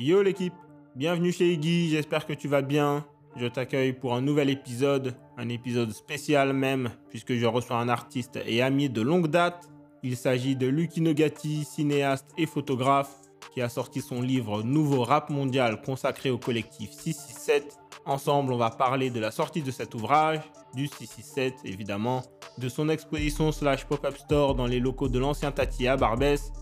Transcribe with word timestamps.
Yo 0.00 0.22
l'équipe, 0.22 0.54
bienvenue 0.94 1.32
chez 1.32 1.54
Iggy, 1.54 1.88
j'espère 1.88 2.24
que 2.24 2.32
tu 2.32 2.46
vas 2.46 2.62
bien. 2.62 3.04
Je 3.34 3.48
t'accueille 3.48 3.92
pour 3.92 4.14
un 4.14 4.20
nouvel 4.20 4.48
épisode, 4.48 5.16
un 5.36 5.48
épisode 5.48 5.90
spécial 5.90 6.52
même, 6.52 6.90
puisque 7.10 7.34
je 7.34 7.46
reçois 7.46 7.78
un 7.78 7.88
artiste 7.88 8.38
et 8.46 8.62
ami 8.62 8.88
de 8.88 9.02
longue 9.02 9.26
date. 9.26 9.68
Il 10.04 10.16
s'agit 10.16 10.54
de 10.54 10.68
Lucky 10.68 11.00
Nogati, 11.00 11.64
cinéaste 11.64 12.28
et 12.38 12.46
photographe, 12.46 13.12
qui 13.52 13.60
a 13.60 13.68
sorti 13.68 14.00
son 14.00 14.22
livre 14.22 14.62
Nouveau 14.62 15.02
rap 15.02 15.30
mondial 15.30 15.82
consacré 15.82 16.30
au 16.30 16.38
collectif 16.38 16.92
667. 16.92 17.76
Ensemble, 18.06 18.52
on 18.52 18.56
va 18.56 18.70
parler 18.70 19.10
de 19.10 19.18
la 19.18 19.32
sortie 19.32 19.62
de 19.62 19.72
cet 19.72 19.96
ouvrage, 19.96 20.42
du 20.76 20.86
667 20.86 21.54
évidemment, 21.64 22.22
de 22.58 22.68
son 22.68 22.88
exposition 22.88 23.50
slash 23.50 23.84
pop-up 23.84 24.16
store 24.16 24.54
dans 24.54 24.66
les 24.68 24.78
locaux 24.78 25.08
de 25.08 25.18
l'ancien 25.18 25.50
Tati 25.50 25.88
à 25.88 25.96
Barbès, 25.96 26.52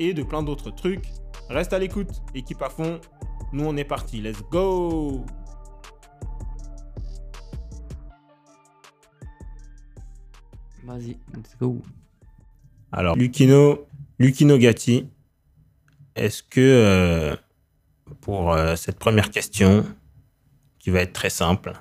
et 0.00 0.12
de 0.12 0.24
plein 0.24 0.42
d'autres 0.42 0.72
trucs. 0.72 1.06
Reste 1.50 1.72
à 1.72 1.80
l'écoute, 1.80 2.22
équipe 2.32 2.62
à 2.62 2.70
fond. 2.70 3.00
Nous, 3.52 3.64
on 3.64 3.76
est 3.76 3.84
parti. 3.84 4.20
Let's 4.20 4.40
go! 4.52 5.26
Vas-y, 10.84 11.18
let's 11.34 11.56
go. 11.58 11.82
Alors, 12.92 13.16
Lucino, 13.16 13.84
Lucino 14.20 14.58
Gatti, 14.58 15.08
est-ce 16.14 16.44
que 16.44 16.60
euh, 16.60 17.36
pour 18.20 18.52
euh, 18.52 18.76
cette 18.76 19.00
première 19.00 19.30
question, 19.30 19.84
qui 20.78 20.90
va 20.90 21.00
être 21.00 21.12
très 21.12 21.30
simple, 21.30 21.72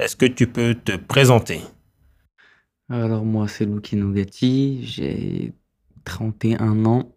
est-ce 0.00 0.16
que 0.16 0.26
tu 0.26 0.48
peux 0.48 0.74
te 0.74 0.96
présenter? 0.96 1.60
Alors 2.88 3.24
moi 3.24 3.46
c'est 3.46 3.66
Lucino 3.66 4.10
Gatti, 4.10 4.84
j'ai 4.84 5.52
31 6.04 6.84
ans. 6.86 7.14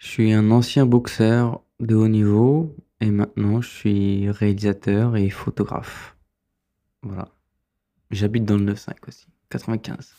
Je 0.00 0.08
suis 0.08 0.32
un 0.32 0.50
ancien 0.50 0.86
boxeur 0.86 1.60
de 1.78 1.94
haut 1.94 2.08
niveau 2.08 2.74
et 3.02 3.10
maintenant 3.10 3.60
je 3.60 3.68
suis 3.68 4.30
réalisateur 4.30 5.14
et 5.14 5.28
photographe. 5.28 6.16
Voilà. 7.02 7.28
J'habite 8.10 8.46
dans 8.46 8.56
le 8.56 8.72
9-5 8.72 8.94
aussi, 9.06 9.26
95. 9.50 10.14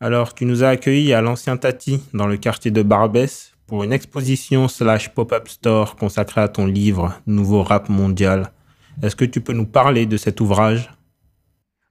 Alors, 0.00 0.32
tu 0.32 0.44
nous 0.44 0.62
as 0.62 0.68
accueillis 0.68 1.12
à 1.12 1.20
l'ancien 1.20 1.56
Tati, 1.56 2.00
dans 2.14 2.28
le 2.28 2.36
quartier 2.36 2.70
de 2.70 2.82
Barbès, 2.82 3.52
pour 3.66 3.82
une 3.82 3.92
exposition 3.92 4.68
slash 4.68 5.12
pop-up 5.12 5.48
store 5.48 5.96
consacrée 5.96 6.40
à 6.40 6.48
ton 6.48 6.64
livre 6.64 7.20
Nouveau 7.26 7.64
rap 7.64 7.88
mondial. 7.88 8.52
Est-ce 9.02 9.16
que 9.16 9.24
tu 9.24 9.40
peux 9.40 9.54
nous 9.54 9.66
parler 9.66 10.06
de 10.06 10.16
cet 10.16 10.40
ouvrage? 10.40 10.88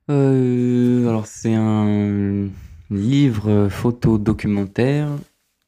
Euh, 0.09 1.09
alors 1.09 1.27
c'est 1.27 1.53
un 1.53 2.47
livre 2.89 3.67
photo 3.67 4.17
documentaire 4.17 5.09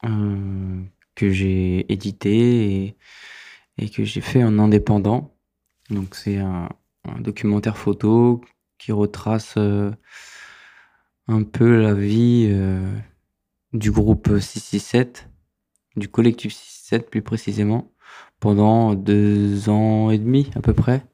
euh, 0.05 0.81
que 1.19 1.31
j'ai 1.31 1.91
édité 1.91 2.95
et, 3.77 3.89
que 3.89 4.05
j'ai 4.05 4.21
fait 4.21 4.43
en 4.43 4.57
indépendant. 4.57 5.35
Donc 5.89 6.15
c'est 6.15 6.37
un, 6.37 6.69
documentaire 7.19 7.77
photo 7.77 8.41
qui 8.77 8.91
retrace 8.91 9.55
euh, 9.57 9.91
un 11.27 11.43
peu 11.43 11.81
la 11.81 11.93
vie 11.93 12.47
euh, 12.51 12.89
du 13.73 13.91
groupe 13.91 14.27
667, 14.39 15.29
du 15.97 16.07
collectif 16.07 16.53
667 16.53 17.09
plus 17.09 17.21
précisément, 17.21 17.91
pendant 18.39 18.93
deux 18.93 19.69
ans 19.69 20.11
et 20.11 20.17
demi 20.19 20.51
à 20.55 20.61
peu 20.61 20.73
près. 20.73 21.05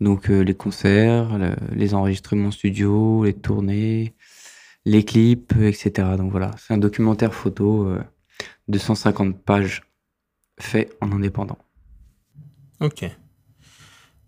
Donc 0.00 0.30
euh, 0.30 0.40
les 0.40 0.54
concerts, 0.54 1.38
le- 1.38 1.56
les 1.74 1.94
enregistrements 1.94 2.50
studio, 2.50 3.24
les 3.24 3.34
tournées, 3.34 4.14
les 4.84 5.04
clips, 5.04 5.54
etc. 5.56 6.16
Donc 6.18 6.30
voilà, 6.32 6.50
c'est 6.58 6.74
un 6.74 6.78
documentaire 6.78 7.34
photo 7.34 7.96
euh, 8.42 8.44
de 8.68 8.78
150 8.78 9.42
pages 9.42 9.82
fait 10.60 10.90
en 11.00 11.12
indépendant. 11.12 11.58
Ok. 12.80 13.04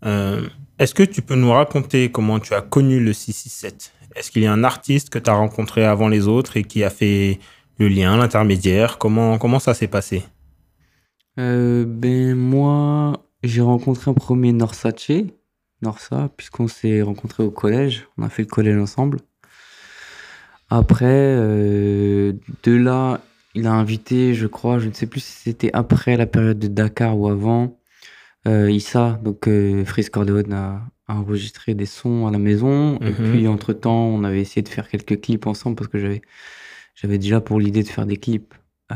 Euh, 0.05 0.47
Est-ce 0.79 0.93
que 0.95 1.03
tu 1.03 1.21
peux 1.21 1.35
nous 1.35 1.51
raconter 1.51 2.11
comment 2.11 2.39
tu 2.39 2.53
as 2.53 2.61
connu 2.61 2.99
le 2.99 3.13
667 3.13 3.93
Est-ce 4.15 4.31
qu'il 4.31 4.41
y 4.43 4.47
a 4.47 4.53
un 4.53 4.63
artiste 4.63 5.09
que 5.09 5.19
tu 5.19 5.29
as 5.29 5.33
rencontré 5.33 5.85
avant 5.85 6.07
les 6.07 6.27
autres 6.27 6.57
et 6.57 6.63
qui 6.63 6.83
a 6.83 6.89
fait 6.89 7.39
le 7.77 7.87
lien, 7.87 8.17
l'intermédiaire? 8.17 8.97
Comment, 8.97 9.37
comment 9.37 9.59
ça 9.59 9.73
s'est 9.73 9.87
passé? 9.87 10.23
Euh, 11.39 11.85
ben 11.87 12.35
moi, 12.35 13.13
j'ai 13.43 13.61
rencontré 13.61 14.11
un 14.11 14.13
premier 14.13 14.51
Norsace, 14.51 15.11
Norsa, 15.81 16.29
puisqu'on 16.35 16.67
s'est 16.67 17.01
rencontrés 17.01 17.43
au 17.43 17.51
collège, 17.51 18.07
on 18.17 18.23
a 18.23 18.29
fait 18.29 18.43
le 18.43 18.47
collège 18.47 18.77
ensemble. 18.77 19.19
Après, 20.69 21.05
euh, 21.05 22.33
de 22.63 22.71
là, 22.71 23.21
il 23.55 23.67
a 23.67 23.73
invité, 23.73 24.33
je 24.33 24.47
crois, 24.47 24.79
je 24.79 24.87
ne 24.87 24.93
sais 24.93 25.07
plus 25.07 25.19
si 25.21 25.31
c'était 25.33 25.71
après 25.73 26.17
la 26.17 26.25
période 26.25 26.59
de 26.59 26.67
Dakar 26.67 27.17
ou 27.17 27.27
avant, 27.27 27.77
euh, 28.47 28.71
Issa, 28.71 29.19
donc 29.23 29.47
euh, 29.47 29.85
Freeze 29.85 30.09
Corleone 30.09 30.53
a, 30.53 30.81
a 31.07 31.15
enregistré 31.15 31.73
des 31.75 31.85
sons 31.85 32.27
à 32.27 32.31
la 32.31 32.39
maison. 32.39 32.97
Et 33.01 33.11
Mhm. 33.11 33.31
puis, 33.31 33.47
entre-temps, 33.47 34.05
on 34.05 34.23
avait 34.23 34.41
essayé 34.41 34.61
de 34.61 34.69
faire 34.69 34.87
quelques 34.89 35.21
clips 35.21 35.45
ensemble 35.47 35.75
parce 35.75 35.89
que 35.89 35.99
j'avais, 35.99 36.21
j'avais 36.95 37.17
déjà 37.17 37.41
pour 37.41 37.59
l'idée 37.59 37.83
de 37.83 37.87
faire 37.89 38.05
des 38.05 38.17
clips 38.17 38.53
euh, 38.91 38.95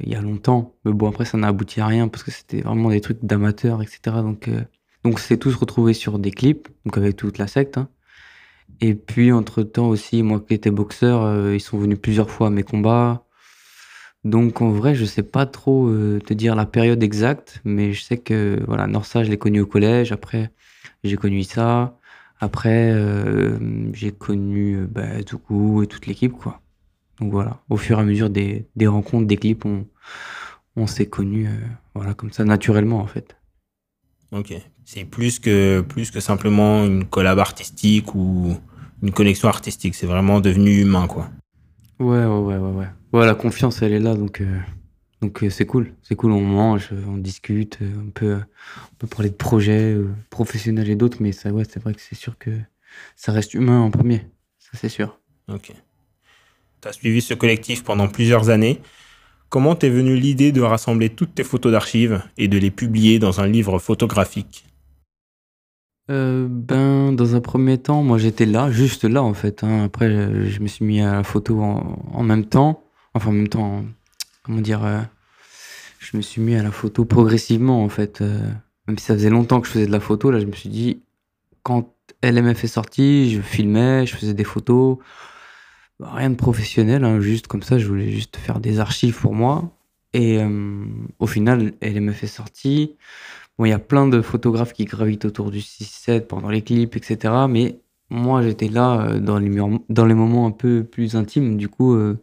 il 0.00 0.08
y 0.08 0.14
a 0.14 0.20
longtemps. 0.22 0.74
Mais 0.84 0.92
bon, 0.92 1.08
après, 1.08 1.24
ça 1.24 1.36
n'a 1.38 1.48
abouti 1.48 1.80
à 1.80 1.86
rien 1.86 2.08
parce 2.08 2.24
que 2.24 2.30
c'était 2.30 2.60
vraiment 2.62 2.90
des 2.90 3.00
trucs 3.00 3.24
d'amateurs, 3.24 3.82
etc. 3.82 4.22
Donc, 4.22 4.48
euh, 4.48 4.62
donc 5.04 5.14
on 5.14 5.16
s'est 5.18 5.36
tous 5.36 5.54
retrouvés 5.54 5.92
sur 5.94 6.18
des 6.18 6.30
clips, 6.32 6.68
donc 6.84 6.96
avec 6.98 7.16
toute 7.16 7.38
la 7.38 7.46
secte. 7.46 7.78
hein. 7.78 7.88
Et 8.80 8.94
puis, 8.94 9.32
entre-temps 9.32 9.88
aussi, 9.88 10.22
moi 10.22 10.40
qui 10.40 10.54
étais 10.54 10.70
boxeur, 10.70 11.52
ils 11.52 11.60
sont 11.60 11.78
venus 11.78 11.98
plusieurs 12.00 12.30
fois 12.30 12.46
à 12.48 12.50
mes 12.50 12.62
combats. 12.62 13.24
Donc, 14.24 14.60
en 14.60 14.70
vrai, 14.70 14.94
je 14.94 15.04
sais 15.04 15.22
pas 15.22 15.46
trop 15.46 15.88
euh, 15.88 16.20
te 16.20 16.34
dire 16.34 16.56
la 16.56 16.66
période 16.66 17.02
exacte, 17.02 17.60
mais 17.64 17.92
je 17.92 18.02
sais 18.02 18.18
que, 18.18 18.60
voilà, 18.66 18.86
Norsa, 18.86 19.22
je 19.22 19.30
l'ai 19.30 19.38
connu 19.38 19.60
au 19.60 19.66
collège. 19.66 20.12
Après, 20.12 20.50
j'ai 21.04 21.16
connu 21.16 21.38
Issa. 21.40 21.98
Après, 22.40 22.90
euh, 22.92 23.58
j'ai 23.92 24.12
connu 24.12 24.76
euh, 24.76 24.86
bah, 24.86 25.18
et 25.18 25.24
toute 25.24 26.06
l'équipe, 26.06 26.32
quoi. 26.32 26.60
Donc 27.20 27.32
voilà, 27.32 27.60
au 27.68 27.76
fur 27.76 27.98
et 27.98 28.02
à 28.02 28.04
mesure 28.04 28.30
des, 28.30 28.66
rencontres, 28.86 29.26
des 29.26 29.36
clips, 29.36 29.64
on, 30.76 30.86
s'est 30.86 31.06
connus, 31.06 31.48
voilà, 31.94 32.14
comme 32.14 32.30
ça, 32.30 32.44
naturellement, 32.44 33.00
en 33.00 33.08
fait. 33.08 33.36
Ok. 34.30 34.54
C'est 34.84 35.04
plus 35.04 35.40
que, 35.40 35.80
plus 35.80 36.12
que 36.12 36.20
simplement 36.20 36.84
une 36.86 37.04
collab 37.04 37.40
artistique 37.40 38.14
ou 38.14 38.56
une 39.02 39.10
connexion 39.10 39.48
artistique. 39.48 39.96
C'est 39.96 40.06
vraiment 40.06 40.40
devenu 40.40 40.80
humain, 40.80 41.08
quoi. 41.08 41.28
Ouais, 41.98 42.24
ouais, 42.24 42.26
ouais, 42.26 42.56
ouais, 42.56 42.86
ouais. 43.12 43.26
La 43.26 43.34
confiance, 43.34 43.82
elle 43.82 43.92
est 43.92 43.98
là, 43.98 44.14
donc 44.14 44.40
euh, 44.40 44.60
euh, 45.24 45.50
c'est 45.50 45.66
cool. 45.66 45.94
C'est 46.02 46.14
cool, 46.14 46.32
on 46.32 46.40
mange, 46.40 46.90
on 47.08 47.16
discute, 47.18 47.78
euh, 47.82 47.92
on 48.06 48.10
peut, 48.10 48.38
on 48.92 48.94
peut 48.98 49.06
parler 49.08 49.30
de 49.30 49.34
projets 49.34 49.96
professionnels 50.30 50.88
et 50.90 50.96
d'autres, 50.96 51.18
mais 51.20 51.32
ça, 51.32 51.50
ouais, 51.50 51.64
c'est 51.68 51.82
vrai 51.82 51.94
que 51.94 52.00
c'est 52.00 52.14
sûr 52.14 52.38
que 52.38 52.50
ça 53.16 53.32
reste 53.32 53.54
humain 53.54 53.80
en 53.80 53.90
premier, 53.90 54.26
ça 54.58 54.70
c'est 54.74 54.88
sûr. 54.88 55.18
Ok. 55.48 55.72
Tu 56.80 56.88
as 56.88 56.92
suivi 56.92 57.20
ce 57.20 57.34
collectif 57.34 57.84
pendant 57.84 58.08
plusieurs 58.08 58.50
années. 58.50 58.80
Comment 59.48 59.74
t'es 59.76 59.90
venue 59.90 60.16
l'idée 60.16 60.52
de 60.52 60.60
rassembler 60.62 61.10
toutes 61.10 61.34
tes 61.34 61.44
photos 61.44 61.72
d'archives 61.72 62.22
et 62.36 62.48
de 62.48 62.58
les 62.58 62.70
publier 62.70 63.18
dans 63.18 63.40
un 63.40 63.46
livre 63.48 63.78
photographique? 63.78 64.64
Euh, 66.10 66.46
ben, 66.50 67.12
dans 67.12 67.34
un 67.36 67.40
premier 67.40 67.76
temps, 67.78 68.02
moi 68.02 68.16
j'étais 68.18 68.46
là, 68.46 68.70
juste 68.70 69.04
là 69.04 69.22
en 69.22 69.34
fait. 69.34 69.62
hein. 69.62 69.84
Après, 69.84 70.08
je, 70.48 70.60
me 70.60 70.66
suis 70.66 70.84
mis 70.84 71.00
à 71.02 71.12
la 71.16 71.22
photo 71.24 71.60
en, 71.60 71.98
en 72.12 72.22
même 72.22 72.46
temps. 72.46 72.82
Enfin, 73.14 73.30
en 73.30 73.32
même 73.32 73.48
temps, 73.48 73.84
comment 74.42 74.60
dire, 74.60 74.84
euh, 74.84 75.00
je 75.98 76.16
me 76.16 76.22
suis 76.22 76.40
mis 76.40 76.54
à 76.54 76.62
la 76.62 76.70
photo 76.70 77.04
progressivement 77.04 77.82
en 77.84 77.88
fait. 77.90 78.22
euh. 78.22 78.40
même 78.86 78.96
si 78.98 79.04
ça 79.04 79.14
faisait 79.14 79.30
longtemps 79.30 79.60
que 79.60 79.66
je 79.66 79.72
faisais 79.72 79.86
de 79.86 79.92
la 79.92 80.00
photo, 80.00 80.30
là 80.30 80.40
je 80.40 80.46
me 80.46 80.52
suis 80.52 80.70
dit, 80.70 81.02
quand 81.62 81.94
LMF 82.22 82.64
est 82.64 82.68
sorti, 82.68 83.30
je 83.34 83.40
filmais, 83.42 84.06
je 84.06 84.16
faisais 84.16 84.34
des 84.34 84.44
photos. 84.44 84.98
Bah, 86.00 86.10
rien 86.14 86.30
de 86.30 86.36
professionnel, 86.36 87.04
hein, 87.04 87.20
juste 87.20 87.48
comme 87.48 87.62
ça, 87.62 87.78
je 87.78 87.86
voulais 87.86 88.10
juste 88.10 88.36
faire 88.36 88.60
des 88.60 88.80
archives 88.80 89.18
pour 89.20 89.34
moi. 89.34 89.70
Et 90.14 90.40
au 91.18 91.26
final, 91.26 91.74
LMF 91.82 92.24
est 92.24 92.26
sorti. 92.28 92.96
Bon, 93.58 93.64
il 93.64 93.70
y 93.70 93.72
a 93.72 93.80
plein 93.80 94.06
de 94.06 94.22
photographes 94.22 94.72
qui 94.72 94.84
gravitent 94.84 95.24
autour 95.24 95.50
du 95.50 95.58
6-7 95.58 96.26
pendant 96.28 96.48
les 96.48 96.62
clips, 96.62 96.94
etc. 96.96 97.34
Mais 97.48 97.80
moi, 98.08 98.42
j'étais 98.42 98.68
là 98.68 99.00
euh, 99.02 99.20
dans 99.20 99.38
les, 99.38 99.50
dans 99.88 100.06
les 100.06 100.14
moments 100.14 100.46
un 100.46 100.52
peu 100.52 100.84
plus 100.84 101.16
intimes. 101.16 101.56
Du 101.56 101.68
coup, 101.68 101.94
euh, 101.94 102.22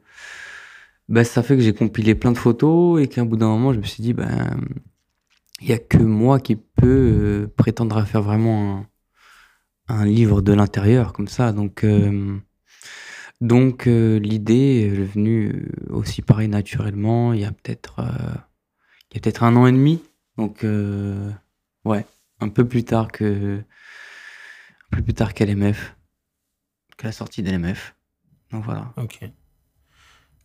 bah, 1.09 1.25
ça 1.25 1.43
fait 1.43 1.57
que 1.57 1.61
j'ai 1.61 1.73
compilé 1.73 2.15
plein 2.15 2.31
de 2.31 2.37
photos 2.37 3.01
et 3.01 3.07
qu'à 3.07 3.21
un 3.21 3.25
bout 3.25 3.37
d'un 3.37 3.47
moment, 3.47 3.73
je 3.73 3.79
me 3.79 3.83
suis 3.83 4.01
dit, 4.01 4.13
ben, 4.13 4.57
il 5.61 5.67
y 5.67 5.73
a 5.73 5.77
que 5.77 5.97
moi 5.97 6.39
qui 6.39 6.55
peux 6.55 6.63
euh, 6.85 7.53
prétendre 7.57 7.97
à 7.97 8.05
faire 8.05 8.21
vraiment 8.21 8.87
un, 9.89 10.01
un 10.01 10.05
livre 10.05 10.41
de 10.41 10.53
l'intérieur 10.53 11.13
comme 11.13 11.27
ça. 11.27 11.51
Donc, 11.51 11.85
donc 13.41 13.85
l'idée 13.85 14.85
est 14.85 15.03
venue 15.03 15.69
aussi 15.89 16.21
pareil 16.21 16.47
naturellement. 16.47 17.33
Il 17.33 17.41
y 17.41 17.45
a 17.45 17.51
peut-être, 17.51 17.95
il 19.11 19.15
y 19.15 19.17
a 19.17 19.21
peut-être 19.21 19.43
un 19.43 19.55
an 19.55 19.67
et 19.67 19.71
demi. 19.71 20.01
Donc, 20.37 20.63
euh, 20.63 21.31
ouais, 21.85 22.05
un 22.39 22.49
peu 22.49 22.67
plus 22.67 22.83
tard 22.83 23.11
que, 23.11 23.59
un 23.59 24.97
peu 24.97 25.03
plus 25.03 25.13
tard 25.13 25.33
qu'LMF, 25.33 25.95
qu'à 26.97 27.07
la 27.07 27.11
sortie 27.13 27.43
d'LMF. 27.43 27.95
Donc 28.51 28.65
voilà. 28.65 28.93
Ok. 28.97 29.19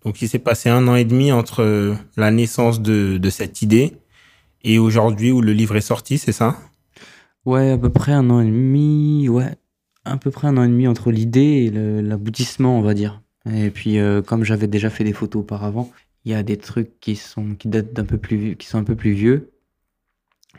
Donc 0.04 0.22
il 0.22 0.28
s'est 0.28 0.38
passé 0.38 0.68
un 0.70 0.88
an 0.88 0.94
et 0.94 1.04
demi 1.04 1.32
entre 1.32 1.62
euh, 1.62 1.94
la 2.16 2.30
naissance 2.30 2.80
de, 2.80 3.18
de 3.18 3.30
cette 3.30 3.62
idée 3.62 3.96
Et 4.62 4.78
aujourd'hui, 4.78 5.32
où 5.32 5.40
le 5.42 5.52
livre 5.52 5.76
est 5.76 5.82
sorti, 5.82 6.18
c'est 6.18 6.32
ça? 6.32 6.58
Ouais, 7.46 7.70
à 7.70 7.78
peu 7.78 7.90
près 7.90 8.12
un 8.12 8.28
an 8.30 8.40
et 8.40 8.46
demi, 8.46 9.28
ouais, 9.28 9.56
à 10.04 10.16
peu 10.18 10.30
près 10.30 10.48
un 10.48 10.56
an 10.58 10.64
et 10.64 10.68
demi 10.68 10.86
entre 10.86 11.10
l'idée 11.10 11.40
et 11.66 11.70
l'aboutissement, 12.02 12.78
on 12.78 12.82
va 12.82 12.94
dire. 12.94 13.22
Et 13.50 13.70
puis, 13.70 13.98
euh, 13.98 14.20
comme 14.22 14.44
j'avais 14.44 14.66
déjà 14.66 14.90
fait 14.90 15.04
des 15.04 15.12
photos 15.14 15.40
auparavant, 15.42 15.90
il 16.24 16.32
y 16.32 16.34
a 16.34 16.42
des 16.42 16.58
trucs 16.58 17.00
qui 17.00 17.16
sont 17.16 17.54
qui 17.54 17.68
datent 17.68 17.94
d'un 17.94 18.04
peu 18.04 18.18
plus 18.18 18.56
qui 18.56 18.66
sont 18.66 18.78
un 18.78 18.84
peu 18.84 18.96
plus 18.96 19.12
vieux. 19.12 19.49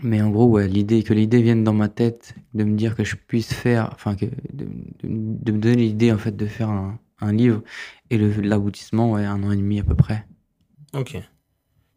Mais 0.04 0.22
en 0.22 0.30
gros, 0.30 0.48
ouais, 0.48 0.68
l'idée 0.68 1.04
que 1.04 1.14
l'idée 1.14 1.42
vienne 1.42 1.64
dans 1.64 1.74
ma 1.74 1.90
tête, 1.90 2.36
de 2.54 2.64
me 2.64 2.76
dire 2.76 2.96
que 2.96 3.04
je 3.04 3.16
puisse 3.16 3.54
faire, 3.54 3.90
enfin 3.94 4.16
que 4.16 4.26
de, 4.54 4.66
me 5.04 5.58
donner 5.60 5.76
l'idée 5.76 6.12
en 6.12 6.18
fait 6.18 6.36
de 6.36 6.46
faire 6.48 6.70
un, 6.70 7.00
un 7.20 7.32
livre 7.32 7.62
et 8.10 8.18
l'aboutissement, 8.18 9.12
ouais, 9.12 9.26
un 9.26 9.44
an 9.44 9.52
et 9.52 9.58
demi 9.58 9.80
à 9.80 9.84
peu 9.84 9.96
près. 9.96 10.26
Ok. 10.94 11.18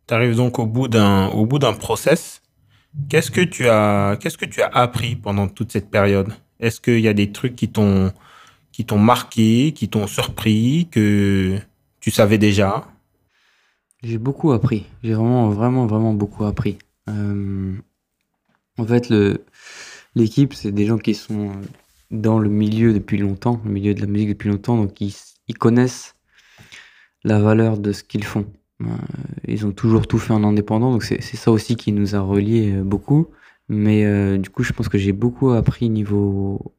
Tu 0.07 0.15
arrives 0.15 0.37
donc 0.37 0.59
au 0.59 0.67
bout 0.67 0.89
d'un 0.89 1.29
au 1.29 1.47
bout 1.47 1.59
d'un 1.59 1.73
process. 1.73 2.43
Qu'est-ce 3.09 3.31
que 3.31 3.41
tu 3.41 3.69
as 3.69 4.17
qu'est-ce 4.21 4.39
que 4.39 4.45
tu 4.45 4.61
as 4.63 4.69
appris 4.69 5.17
pendant 5.17 5.49
toute 5.49 5.73
cette 5.73 5.91
période? 5.91 6.33
Est-ce 6.61 6.81
qu'il 6.81 7.01
y 7.01 7.09
a 7.09 7.15
des 7.15 7.33
trucs 7.33 7.57
qui 7.57 7.69
t'ont 7.69 8.13
qui 8.71 8.85
t'ont 8.85 8.99
marqué, 8.99 9.73
qui 9.73 9.89
t'ont 9.89 10.07
surpris, 10.07 10.89
que 10.91 11.59
tu 12.01 12.11
savais 12.11 12.39
déjà? 12.39 12.87
J'ai 14.03 14.19
beaucoup 14.19 14.53
appris. 14.53 14.87
J'ai 15.03 15.15
vraiment 15.15 15.49
vraiment 15.49 15.87
vraiment 15.87 16.13
beaucoup 16.13 16.45
appris. 16.45 16.79
Euh, 17.09 17.77
en 18.79 18.87
fait, 18.87 19.09
le 19.09 19.45
l'équipe, 20.15 20.55
c'est 20.55 20.73
des 20.73 20.87
gens 20.87 20.99
qui 20.99 21.15
sont 21.15 21.53
dans 22.11 22.39
le 22.39 22.49
milieu 22.49 22.93
depuis 22.93 23.19
longtemps, 23.19 23.61
le 23.65 23.71
milieu 23.71 23.95
de 23.95 24.01
la 24.01 24.07
musique 24.07 24.29
depuis 24.29 24.49
longtemps, 24.49 24.77
donc 24.77 25.01
ils, 25.01 25.15
ils 25.49 25.59
connaissent 25.59 26.15
la 27.25 27.41
valeur 27.41 27.79
de 27.79 27.93
ce 27.93 28.05
qu'ils 28.05 28.25
font. 28.25 28.47
Euh, 28.83 28.87
ils 29.49 29.67
ont 29.67 29.73
toujours 29.73 30.07
tout 30.07 30.19
fait 30.19 30.33
en 30.33 30.45
indépendant, 30.45 30.93
donc 30.93 31.03
c'est 31.03 31.21
ça 31.21 31.51
aussi 31.51 31.77
qui 31.77 31.93
nous 31.93 32.15
a 32.15 32.21
reliés 32.21 32.73
euh, 32.73 32.83
beaucoup. 32.83 33.29
Mais 33.69 34.05
euh, 34.05 34.37
du 34.37 34.51
coup, 34.51 34.63
je 34.63 34.73
pense 34.73 34.89
que 34.89 34.99
j'ai 34.99 35.13
beaucoup 35.13 35.51
appris 35.51 35.89
niveau 35.89 36.75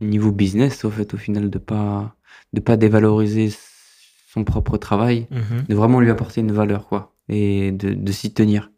niveau 0.00 0.32
business, 0.32 0.84
au 0.84 0.90
fait, 0.90 1.14
au 1.14 1.16
final, 1.16 1.48
de 1.48 1.58
pas 1.58 2.16
de 2.52 2.60
pas 2.60 2.76
dévaloriser 2.76 3.52
son 4.28 4.44
propre 4.44 4.76
travail, 4.76 5.28
mhm. 5.30 5.64
de 5.68 5.74
vraiment 5.74 6.00
lui 6.00 6.10
apporter 6.10 6.40
une 6.40 6.52
valeur, 6.52 6.88
quoi, 6.88 7.14
et 7.28 7.70
de, 7.70 7.94
de 7.94 8.12
s'y 8.12 8.34
tenir. 8.34 8.70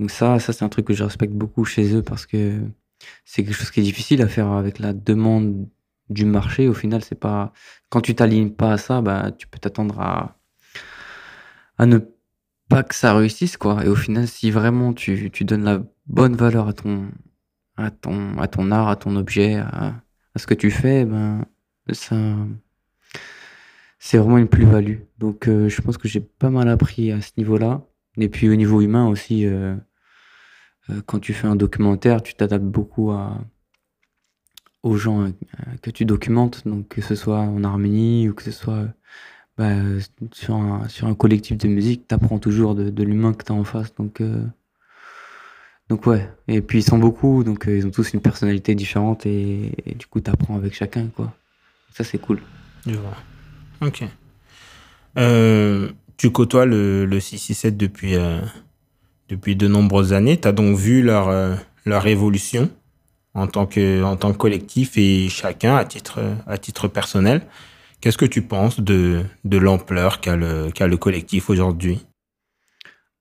Donc 0.00 0.10
ça, 0.10 0.38
ça 0.38 0.52
c'est 0.52 0.64
un 0.64 0.68
truc 0.68 0.86
que 0.86 0.94
je 0.94 1.04
respecte 1.04 1.32
beaucoup 1.32 1.64
chez 1.64 1.94
eux 1.94 2.02
parce 2.02 2.26
que 2.26 2.60
c'est 3.24 3.44
quelque 3.44 3.54
chose 3.54 3.70
qui 3.70 3.80
est 3.80 3.84
difficile 3.84 4.22
à 4.22 4.28
faire 4.28 4.48
avec 4.52 4.78
la 4.78 4.92
demande 4.92 5.68
du 6.10 6.24
marché. 6.24 6.68
Au 6.68 6.74
final, 6.74 7.02
c'est 7.04 7.18
pas 7.18 7.52
quand 7.90 8.00
tu 8.00 8.14
t'alignes 8.14 8.50
pas 8.50 8.72
à 8.72 8.78
ça, 8.78 9.00
bah 9.02 9.30
tu 9.36 9.46
peux 9.46 9.58
t'attendre 9.58 10.00
à 10.00 10.36
ne 11.86 11.98
pas 12.68 12.82
que 12.82 12.94
ça 12.94 13.14
réussisse, 13.14 13.56
quoi. 13.56 13.84
Et 13.84 13.88
au 13.88 13.94
final, 13.94 14.28
si 14.28 14.50
vraiment 14.50 14.92
tu, 14.92 15.30
donnes 15.40 15.64
la 15.64 15.82
bonne 16.06 16.36
valeur 16.36 16.68
à 16.68 16.72
ton, 16.72 17.08
art, 17.76 18.88
à 18.88 18.96
ton 18.96 19.16
objet, 19.16 19.56
à, 19.56 19.94
ce 20.36 20.46
que 20.46 20.54
tu 20.54 20.70
fais, 20.70 21.04
ben, 21.04 21.44
ça, 21.92 22.16
c'est 23.98 24.18
vraiment 24.18 24.38
une 24.38 24.48
plus-value. 24.48 24.98
Donc, 25.18 25.48
euh, 25.48 25.68
je 25.68 25.80
pense 25.80 25.98
que 25.98 26.08
j'ai 26.08 26.20
pas 26.20 26.50
mal 26.50 26.68
appris 26.68 27.10
à 27.10 27.20
ce 27.20 27.32
niveau-là. 27.38 27.82
Et 28.18 28.28
puis, 28.28 28.48
au 28.48 28.54
niveau 28.54 28.80
humain 28.80 29.08
aussi, 29.08 29.46
euh, 29.46 29.74
quand 31.06 31.18
tu 31.18 31.34
fais 31.34 31.46
un 31.46 31.56
documentaire, 31.56 32.22
tu 32.22 32.34
t'adaptes 32.34 32.64
beaucoup 32.64 33.12
aux 34.82 34.96
gens 34.96 35.30
que 35.82 35.90
tu 35.90 36.04
documentes. 36.04 36.66
Donc, 36.66 36.88
que 36.88 37.02
ce 37.02 37.14
soit 37.14 37.40
en 37.40 37.64
Arménie 37.64 38.28
ou 38.28 38.34
que 38.34 38.42
ce 38.42 38.50
soit 38.50 38.86
bah, 39.58 39.74
sur, 40.30 40.54
un, 40.54 41.14
collectif 41.14 41.58
de 41.58 41.66
musique, 41.66 42.06
tu 42.06 42.14
apprends 42.14 42.38
toujours 42.38 42.76
de, 42.76 43.02
l'humain 43.02 43.32
que 43.34 43.44
tu 43.44 43.50
as 43.50 43.56
en 43.56 43.64
face. 43.64 43.92
Donc, 43.96 44.20
euh, 44.20 44.40
donc 45.88 46.06
ouais. 46.06 46.30
Et 46.46 46.60
puis 46.62 46.78
ils 46.78 46.82
sont 46.82 46.98
beaucoup, 46.98 47.42
donc 47.42 47.66
euh, 47.66 47.76
ils 47.76 47.84
ont 47.84 47.90
tous 47.90 48.12
une 48.12 48.20
personnalité 48.20 48.76
différente 48.76 49.26
et, 49.26 49.72
du 49.96 50.06
coup 50.06 50.20
tu 50.20 50.30
apprends 50.30 50.54
avec 50.54 50.74
chacun. 50.74 51.08
quoi. 51.08 51.34
Ça 51.92 52.04
c'est 52.04 52.18
cool. 52.18 52.40
Je 52.86 52.94
vois. 52.94 53.16
Ok. 53.80 54.04
Euh, 55.18 55.90
tu 56.16 56.30
côtoies 56.30 56.66
le, 56.66 57.04
le 57.04 57.18
667 57.18 57.76
depuis, 57.76 58.14
depuis 59.28 59.56
de 59.56 59.68
nombreuses 59.68 60.12
années. 60.12 60.38
Tu 60.40 60.48
as 60.48 60.52
donc 60.52 60.76
vu 60.76 61.02
leur, 61.02 61.58
leur 61.84 62.06
évolution 62.06 62.70
en 63.34 63.46
tant, 63.46 63.66
que, 63.66 64.02
en 64.02 64.16
tant 64.16 64.32
collectif 64.32 64.96
et 64.96 65.28
chacun 65.28 65.76
à 65.76 65.84
titre, 65.84 66.20
à 66.46 66.58
titre 66.58 66.88
personnel. 66.88 67.42
Qu'est-ce 68.00 68.18
que 68.18 68.26
tu 68.26 68.42
penses 68.42 68.80
de, 68.80 69.22
de 69.44 69.58
l'ampleur 69.58 70.20
qu'a 70.20 70.36
le, 70.36 70.68
le 70.78 70.96
collectif 70.96 71.50
aujourd'hui? 71.50 72.06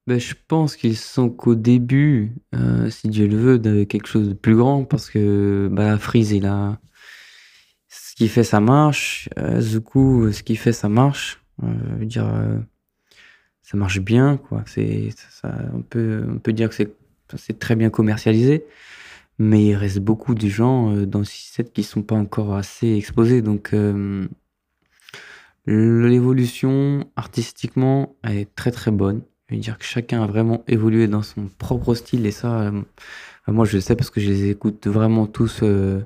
Ben, 0.05 0.19
Je 0.19 0.35
pense 0.47 0.75
qu'ils 0.75 0.97
sont 0.97 1.29
qu'au 1.29 1.55
début, 1.55 2.31
euh, 2.55 2.89
si 2.89 3.09
Dieu 3.09 3.27
le 3.27 3.37
veut, 3.37 3.59
de 3.59 3.83
quelque 3.83 4.07
chose 4.07 4.29
de 4.29 4.33
plus 4.33 4.55
grand 4.55 4.85
parce 4.85 5.09
que 5.09 5.67
bah, 5.71 5.85
la 5.87 5.97
Freeze, 5.97 6.31
il 6.31 6.45
a... 6.45 6.79
ce 7.89 8.15
qu'il 8.15 8.29
fait, 8.29 8.43
ça 8.43 8.59
marche. 8.59 9.29
Euh, 9.37 9.59
Zuku, 9.59 10.31
ce 10.31 10.43
qu'il 10.43 10.57
fait, 10.57 10.73
ça 10.73 10.89
marche. 10.89 11.41
Euh, 11.63 12.05
dire, 12.05 12.27
euh, 12.27 12.59
ça 13.69 13.77
marche 13.77 13.99
bien. 13.99 14.37
Quoi. 14.37 14.63
C'est, 14.65 15.09
ça, 15.29 15.53
on, 15.73 15.81
peut, 15.81 16.25
on 16.27 16.39
peut 16.39 16.53
dire 16.53 16.69
que 16.69 16.75
c'est, 16.75 16.93
c'est 17.35 17.59
très 17.59 17.75
bien 17.75 17.89
commercialisé. 17.89 18.65
Mais 19.39 19.65
il 19.65 19.75
reste 19.75 19.99
beaucoup 19.99 20.33
de 20.33 20.47
gens 20.47 20.91
dans 21.05 21.19
le 21.19 21.25
6-7 21.25 21.71
qui 21.71 21.83
sont 21.83 22.01
pas 22.01 22.15
encore 22.15 22.55
assez 22.55 22.95
exposés. 22.95 23.43
Donc, 23.43 23.71
L'évolution 25.67 27.09
artistiquement 27.17 28.15
est 28.23 28.55
très 28.55 28.71
très 28.71 28.89
bonne. 28.89 29.21
Je 29.49 29.55
veux 29.55 29.61
dire 29.61 29.77
que 29.77 29.83
chacun 29.83 30.23
a 30.23 30.25
vraiment 30.25 30.63
évolué 30.67 31.07
dans 31.09 31.21
son 31.21 31.49
propre 31.57 31.93
style 31.93 32.25
et 32.25 32.31
ça, 32.31 32.61
euh, 32.61 32.81
moi 33.47 33.65
je 33.65 33.77
sais 33.77 33.97
parce 33.97 34.09
que 34.09 34.21
je 34.21 34.29
les 34.29 34.49
écoute 34.49 34.87
vraiment 34.87 35.27
tous 35.27 35.59
euh, 35.63 35.99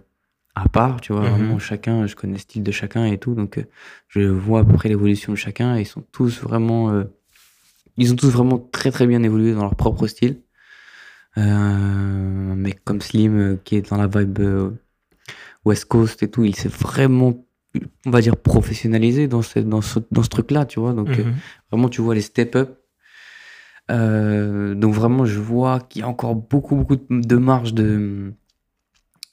à 0.56 0.68
part, 0.68 1.00
tu 1.00 1.14
vois, 1.14 1.22
mhm. 1.22 1.30
vraiment 1.30 1.60
chacun, 1.60 2.08
je 2.08 2.16
connais 2.16 2.34
le 2.34 2.40
style 2.40 2.64
de 2.64 2.72
chacun 2.72 3.06
et 3.06 3.20
tout, 3.20 3.36
donc 3.36 3.60
euh, 3.60 3.66
je 4.08 4.22
vois 4.22 4.62
à 4.62 4.64
peu 4.64 4.74
près 4.74 4.90
l'évolution 4.90 5.32
de 5.32 5.38
chacun 5.38 5.78
et 5.78 5.82
ils 5.82 5.86
sont 5.86 6.04
tous 6.12 6.42
vraiment, 6.42 7.04
ils 7.98 8.12
ont 8.14 8.16
tous 8.16 8.30
vraiment 8.30 8.58
très 8.60 8.92
très 8.92 9.08
bien 9.08 9.24
évolué 9.24 9.54
dans 9.54 9.64
leur 9.64 9.76
propre 9.76 10.08
style. 10.08 10.42
mais 11.36 12.74
comme 12.84 13.02
Slim 13.02 13.58
qui 13.64 13.76
est 13.78 13.90
dans 13.90 13.98
la 13.98 14.08
vibe 14.08 14.40
West 15.66 15.86
Coast 15.86 16.24
et 16.24 16.30
tout, 16.30 16.44
il 16.44 16.56
s'est 16.56 16.70
vraiment 16.70 17.46
on 18.06 18.12
va 18.12 18.22
dire 18.22 18.38
professionnalisé 18.38 19.28
dans 19.28 19.42
ce, 19.42 19.60
dans 19.60 19.82
ce, 19.82 20.00
dans 20.12 20.24
ce 20.24 20.30
truc-là, 20.30 20.66
tu 20.66 20.80
vois. 20.80 20.94
Donc 20.94 21.10
euh, 21.10 21.24
mhm. 21.24 21.36
vraiment, 21.72 21.90
tu 21.90 22.02
vois 22.02 22.16
les 22.16 22.22
step-up. 22.22 22.80
Euh, 23.90 24.76
donc 24.76 24.94
vraiment, 24.94 25.26
je 25.26 25.40
vois 25.40 25.80
qu'il 25.80 26.02
y 26.02 26.04
a 26.04 26.08
encore 26.08 26.36
beaucoup, 26.36 26.76
beaucoup 26.76 26.98
de 27.10 27.36
marge 27.36 27.74
de, 27.74 28.34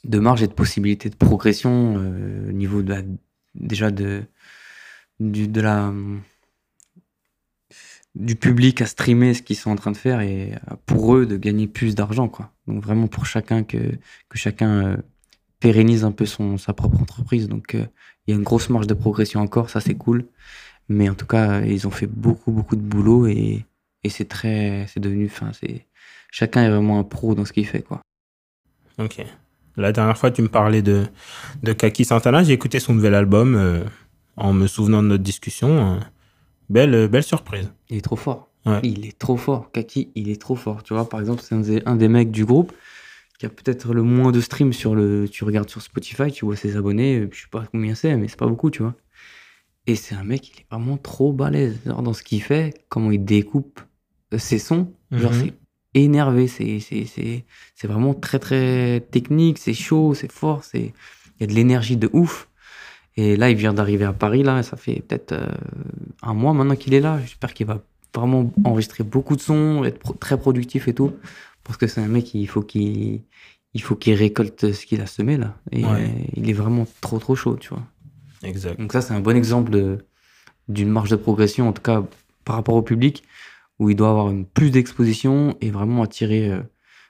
de 0.04 0.18
marge 0.18 0.42
et 0.42 0.46
de 0.46 0.52
possibilités 0.52 1.10
de 1.10 1.16
progression 1.16 1.96
euh, 1.98 2.50
au 2.50 2.52
niveau 2.52 2.82
de 2.82 2.90
la, 2.90 3.02
déjà 3.54 3.90
de, 3.90 4.22
du, 5.20 5.48
de 5.48 5.60
la, 5.60 5.92
du 8.14 8.36
public 8.36 8.80
à 8.82 8.86
streamer 8.86 9.34
ce 9.34 9.42
qu'ils 9.42 9.56
sont 9.56 9.70
en 9.70 9.76
train 9.76 9.92
de 9.92 9.96
faire 9.96 10.20
et 10.20 10.52
pour 10.86 11.14
eux 11.14 11.26
de 11.26 11.36
gagner 11.36 11.66
plus 11.66 11.94
d'argent, 11.94 12.28
quoi. 12.28 12.52
Donc 12.66 12.82
vraiment 12.82 13.06
pour 13.06 13.26
chacun 13.26 13.62
que, 13.62 13.78
chacun 14.34 14.98
pérennise 15.60 16.04
un 16.04 16.12
peu 16.12 16.26
son, 16.26 16.58
sa 16.58 16.72
propre 16.72 17.00
entreprise. 17.00 17.48
Donc, 17.48 17.74
euh, 17.74 17.84
il 18.26 18.30
y 18.30 18.34
a 18.34 18.36
une 18.36 18.44
grosse 18.44 18.70
marge 18.70 18.86
de 18.86 18.94
progression 18.94 19.40
encore, 19.40 19.70
ça 19.70 19.80
c'est 19.80 19.94
cool. 19.94 20.26
Mais 20.88 21.08
en 21.08 21.14
tout 21.14 21.26
cas, 21.26 21.60
ils 21.62 21.86
ont 21.86 21.90
fait 21.90 22.06
beaucoup, 22.06 22.50
beaucoup 22.50 22.76
de 22.76 22.80
boulot 22.80 23.26
et, 23.26 23.64
c'est 24.08 24.28
très, 24.28 24.86
c'est 24.88 25.00
devenu, 25.00 25.26
enfin, 25.26 25.50
c'est, 25.52 25.84
chacun 26.30 26.62
est 26.62 26.70
vraiment 26.70 26.98
un 26.98 27.04
pro 27.04 27.34
dans 27.34 27.44
ce 27.44 27.52
qu'il 27.52 27.66
fait, 27.66 27.82
quoi. 27.82 28.00
Ok. 28.98 29.22
La 29.76 29.92
dernière 29.92 30.16
fois, 30.16 30.30
tu 30.30 30.40
me 30.40 30.48
parlais 30.48 30.80
de, 30.80 31.04
de 31.62 31.72
Kaki 31.74 32.06
Santana. 32.06 32.42
J'ai 32.42 32.54
écouté 32.54 32.80
son 32.80 32.94
nouvel 32.94 33.14
album 33.14 33.54
euh, 33.54 33.84
en 34.38 34.54
me 34.54 34.66
souvenant 34.66 35.02
de 35.02 35.08
notre 35.08 35.22
discussion. 35.22 36.00
Euh, 36.70 36.74
belle, 36.74 37.08
belle 37.08 37.22
surprise. 37.22 37.72
Il 37.90 37.98
est 37.98 38.02
trop 38.02 38.16
fort. 38.16 38.48
Il 38.82 39.06
est 39.06 39.18
trop 39.18 39.38
fort. 39.38 39.72
Kaki, 39.72 40.10
il 40.14 40.28
est 40.28 40.40
trop 40.40 40.54
fort. 40.54 40.82
Tu 40.82 40.92
vois, 40.92 41.08
par 41.08 41.20
exemple, 41.20 41.42
c'est 41.42 41.54
un, 41.54 41.92
un, 41.92 41.96
des 41.96 42.08
mecs 42.08 42.30
du 42.30 42.44
groupe 42.44 42.72
qui 43.38 43.46
a 43.46 43.48
peut-être 43.48 43.94
le 43.94 44.02
moins 44.02 44.30
de 44.30 44.40
streams 44.40 44.74
sur 44.74 44.94
le. 44.94 45.26
Tu 45.28 45.44
regardes 45.44 45.70
sur 45.70 45.80
Spotify, 45.80 46.30
tu 46.30 46.44
vois 46.44 46.56
ses 46.56 46.76
abonnés, 46.76 47.28
je 47.32 47.40
sais 47.40 47.48
pas 47.50 47.64
combien 47.70 47.94
c'est, 47.94 48.14
mais 48.16 48.28
c'est 48.28 48.38
pas 48.38 48.46
beaucoup, 48.46 48.70
tu 48.70 48.82
vois. 48.82 48.94
Et 49.86 49.94
c'est 49.94 50.14
un 50.14 50.24
mec, 50.24 50.48
il 50.48 50.60
est 50.60 50.66
vraiment 50.70 50.98
trop 50.98 51.32
balèze 51.32 51.78
dans 51.86 52.12
ce 52.12 52.22
qu'il 52.22 52.42
fait, 52.42 52.84
comment 52.90 53.10
il 53.10 53.24
découpe 53.24 53.80
euh, 54.34 54.38
ses 54.38 54.58
sons. 54.58 54.92
Genre, 55.10 55.32
mhm. 55.32 55.38
c'est 55.40 55.54
énervé, 55.94 56.46
c'est, 56.46 57.44
vraiment 57.84 58.12
très 58.12 58.38
très 58.38 59.00
technique, 59.10 59.56
c'est 59.56 59.72
chaud, 59.72 60.12
c'est 60.12 60.30
fort, 60.30 60.62
il 60.74 60.92
y 61.40 61.44
a 61.44 61.46
de 61.46 61.54
l'énergie 61.54 61.96
de 61.96 62.10
ouf. 62.12 62.47
Et 63.18 63.34
là, 63.34 63.50
il 63.50 63.56
vient 63.56 63.74
d'arriver 63.74 64.04
à 64.04 64.12
Paris, 64.12 64.44
là, 64.44 64.62
ça 64.62 64.76
fait 64.76 65.02
peut-être 65.06 65.32
euh, 65.32 65.48
un 66.22 66.34
mois 66.34 66.52
maintenant 66.52 66.76
qu'il 66.76 66.94
est 66.94 67.00
là. 67.00 67.18
J'espère 67.20 67.52
qu'il 67.52 67.66
va 67.66 67.80
vraiment 68.14 68.52
enregistrer 68.62 69.02
beaucoup 69.02 69.34
de 69.34 69.40
sons, 69.40 69.82
être 69.82 70.16
très 70.20 70.38
productif 70.38 70.86
et 70.86 70.94
tout. 70.94 71.12
Parce 71.64 71.76
que 71.76 71.88
c'est 71.88 72.00
un 72.00 72.06
mec, 72.06 72.32
il 72.32 72.46
faut 72.46 72.62
qu'il 72.62 73.22
il 73.74 73.82
faut 73.82 73.96
qu'il 73.96 74.14
récolte 74.14 74.72
ce 74.72 74.86
qu'il 74.86 75.00
a 75.00 75.06
semé 75.06 75.36
là. 75.36 75.56
Et 75.72 75.82
il 76.36 76.48
est 76.48 76.52
vraiment 76.52 76.86
trop 77.00 77.18
trop 77.18 77.34
chaud, 77.34 77.56
tu 77.56 77.70
vois. 77.70 77.82
Exact. 78.44 78.78
Donc 78.78 78.92
ça, 78.92 79.00
c'est 79.00 79.14
un 79.14 79.20
bon 79.20 79.36
exemple 79.36 79.98
d'une 80.68 80.88
marge 80.88 81.10
de 81.10 81.16
progression, 81.16 81.68
en 81.68 81.72
tout 81.72 81.82
cas 81.82 82.04
par 82.44 82.54
rapport 82.54 82.76
au 82.76 82.82
public, 82.82 83.24
où 83.80 83.90
il 83.90 83.96
doit 83.96 84.10
avoir 84.10 84.30
une 84.30 84.46
plus 84.46 84.70
d'exposition 84.70 85.56
et 85.60 85.72
vraiment 85.72 86.04
attirer 86.04 86.52
euh, 86.52 86.60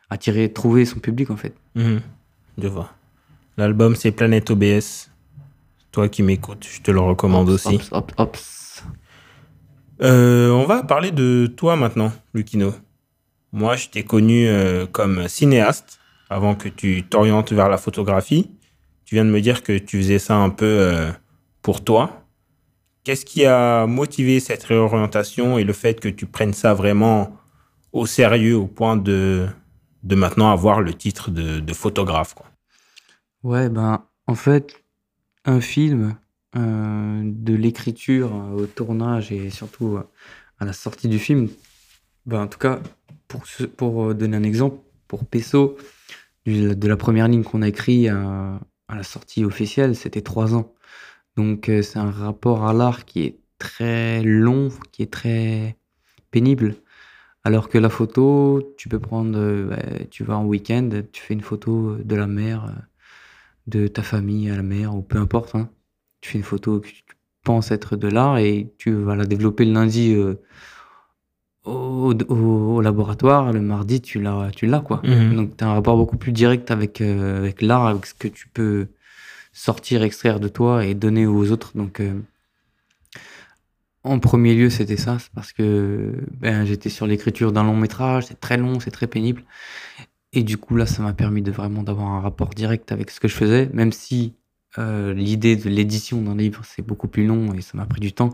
attirer, 0.09 0.51
trouver 0.51 0.87
son 0.87 1.01
public 1.01 1.29
en 1.29 1.37
fait. 1.37 1.55
Mhm. 1.75 2.01
Je 2.57 2.67
vois. 2.67 2.95
L'album, 3.59 3.95
c'est 3.95 4.11
Planète 4.11 4.51
OBS. 4.51 5.11
Toi 5.93 6.09
qui 6.09 6.23
m'écoutes, 6.23 6.67
je 6.71 6.81
te 6.83 6.91
le 6.91 7.01
recommande 7.01 7.49
aussi. 7.49 7.81
Euh, 10.01 10.51
on 10.51 10.65
va 10.65 10.83
parler 10.83 11.11
de 11.11 11.53
toi 11.57 11.77
maintenant, 11.77 12.13
Lucino. 12.35 12.73
Moi, 13.53 13.77
je 13.77 13.89
t'ai 13.89 14.05
connu 14.05 14.47
euh, 14.47 14.87
comme 14.87 15.27
cinéaste 15.29 15.99
avant 16.31 16.55
que 16.55 16.69
tu 16.69 17.03
t'orientes 17.03 17.53
vers 17.53 17.69
la 17.69 17.79
photographie. 17.79 18.51
Tu 19.05 19.15
viens 19.15 19.25
de 19.25 19.31
me 19.31 19.41
dire 19.41 19.63
que 19.63 19.77
tu 19.77 19.99
faisais 19.99 20.19
ça 20.19 20.37
un 20.37 20.51
peu 20.51 20.67
euh, 20.67 21.11
pour 21.63 21.83
toi. 21.83 22.27
Qu'est-ce 23.05 23.25
qui 23.25 23.47
a 23.47 23.87
motivé 23.87 24.39
cette 24.39 24.65
réorientation 24.65 25.59
et 25.59 25.65
le 25.65 25.73
fait 25.73 25.99
que 25.99 26.09
tu 26.09 26.27
prennes 26.27 26.53
ça 26.53 26.75
vraiment 26.75 27.37
au 27.93 28.05
sérieux 28.05 28.57
au 28.57 28.67
point 28.67 28.97
de, 28.97 29.49
de 30.03 30.15
maintenant 30.15 30.53
avoir 30.53 30.83
le 30.83 30.93
titre 30.93 31.31
de, 31.31 31.61
de 31.61 31.73
photographe 31.73 32.35
quoi? 32.35 32.47
Ouais, 33.43 33.71
ben, 33.71 34.05
en 34.27 34.35
fait, 34.35 34.85
un 35.45 35.61
film, 35.61 36.17
euh, 36.57 37.21
de 37.25 37.55
l'écriture 37.55 38.35
euh, 38.35 38.63
au 38.63 38.67
tournage 38.67 39.33
et 39.33 39.51
surtout 39.51 39.97
euh, 39.99 40.03
à 40.59 40.65
la 40.65 40.73
sortie 40.73 41.07
du 41.07 41.19
film, 41.19 41.49
ben, 42.25 42.43
en 42.43 42.47
tout 42.47 42.59
cas, 42.59 42.81
pour, 43.29 43.45
pour 43.77 44.15
donner 44.15 44.37
un 44.37 44.43
exemple, 44.43 44.79
pour 45.09 45.27
Pesso, 45.27 45.77
de 46.47 46.89
la 46.89 46.97
première 46.97 47.29
ligne 47.29 47.43
qu'on 47.43 47.61
a 47.61 47.69
écrit 47.69 48.09
à, 48.09 48.61
à 48.89 48.97
la 48.97 49.03
sortie 49.03 49.45
officielle, 49.45 49.95
c'était 49.95 50.23
trois 50.23 50.55
ans. 50.55 50.73
Donc, 51.37 51.67
c'est 51.67 51.99
un 51.99 52.11
rapport 52.11 52.67
à 52.67 52.73
l'art 52.73 53.05
qui 53.05 53.23
est 53.23 53.39
très 53.59 54.23
long, 54.23 54.71
qui 54.93 55.03
est 55.03 55.13
très 55.13 55.77
pénible. 56.31 56.77
Alors 57.45 57.69
que 57.69 57.79
la 57.79 57.91
photo, 57.91 58.75
tu 58.79 58.89
peux 58.89 58.99
prendre, 58.99 59.69
bah, 59.69 59.77
tu 60.11 60.25
vas 60.25 60.39
en 60.39 60.47
week-end, 60.47 60.89
tu 61.13 61.23
fais 61.23 61.35
une 61.35 61.43
photo 61.43 61.97
de 61.97 62.17
la 62.17 62.27
mer, 62.27 62.75
de 63.69 63.87
ta 63.89 64.03
famille 64.03 64.51
à 64.51 64.57
la 64.57 64.63
mer, 64.63 64.95
ou 64.95 65.03
peu 65.03 65.19
importe. 65.19 65.55
hein. 65.55 65.69
Tu 66.21 66.31
fais 66.31 66.39
une 66.39 66.45
photo 66.45 66.81
que 66.81 66.89
tu 66.89 67.05
penses 67.45 67.71
être 67.71 67.97
de 67.97 68.09
l'art 68.09 68.39
et 68.39 68.73
tu 68.79 68.93
vas 68.93 69.15
la 69.17 69.25
développer 69.27 69.65
le 69.65 69.73
lundi 69.73 70.13
euh, 70.15 70.35
au, 71.65 72.15
au- 72.29 72.77
au 72.77 72.81
laboratoire, 72.81 73.53
le 73.53 73.61
mardi, 73.61 74.01
tu 74.01 74.21
l'as, 74.21 74.51
tu 74.55 74.67
l'as 74.67 74.81
quoi. 74.81 75.01
Mhm. 75.05 75.35
Donc, 75.37 75.57
tu 75.57 75.65
as 75.65 75.69
un 75.69 75.75
rapport 75.75 75.97
beaucoup 75.97 76.17
plus 76.17 76.33
direct 76.33 76.71
avec, 76.71 77.01
euh, 77.01 77.39
avec 77.39 77.63
l'art, 77.63 77.87
avec 77.87 78.07
ce 78.07 78.15
que 78.15 78.29
tu 78.29 78.49
peux 78.49 78.89
sortir, 79.53 80.03
extraire 80.03 80.41
de 80.41 80.49
toi 80.49 80.85
et 80.85 80.95
donner 80.95 81.27
aux 81.27 81.51
autres. 81.51 81.73
Donc, 81.77 82.01
euh, 82.01 82.21
en 84.05 84.19
premier 84.21 84.55
lieu, 84.55 84.71
c'était 84.71 84.97
ça, 84.97 85.19
c'est 85.19 85.31
parce 85.35 85.53
que 85.53 86.15
ben, 86.41 86.65
j'étais 86.65 86.89
sur 86.89 87.07
l'écriture 87.07 87.53
d'un 87.53 87.65
long 87.65 87.77
métrage, 87.77 88.27
c'est 88.27 88.41
très 88.41 88.57
long, 88.57 88.81
c'est 88.81 88.91
très 88.93 89.07
pénible. 89.09 89.43
Et 90.33 90.43
du 90.43 90.59
coup, 90.59 90.77
là, 90.77 90.87
ça 90.87 91.03
m'a 91.03 91.13
permis 91.15 91.43
de 91.43 91.51
vraiment 91.51 91.83
d'avoir 91.83 92.09
un 92.09 92.21
rapport 92.21 92.51
direct 92.51 92.93
avec 92.93 93.11
ce 93.11 93.19
que 93.21 93.29
je 93.29 93.35
faisais, 93.35 93.71
même 93.73 93.93
si 93.93 94.35
euh, 94.79 95.15
l'idée 95.15 95.57
de 95.57 95.69
l'édition 95.71 96.21
d'un 96.21 96.37
livre, 96.37 96.63
c'est 96.65 96.83
beaucoup 96.83 97.09
plus 97.09 97.27
long 97.27 97.55
et 97.55 97.63
ça 97.63 97.79
m'a 97.79 97.87
pris 97.87 98.01
du 98.01 98.13
temps. 98.13 98.31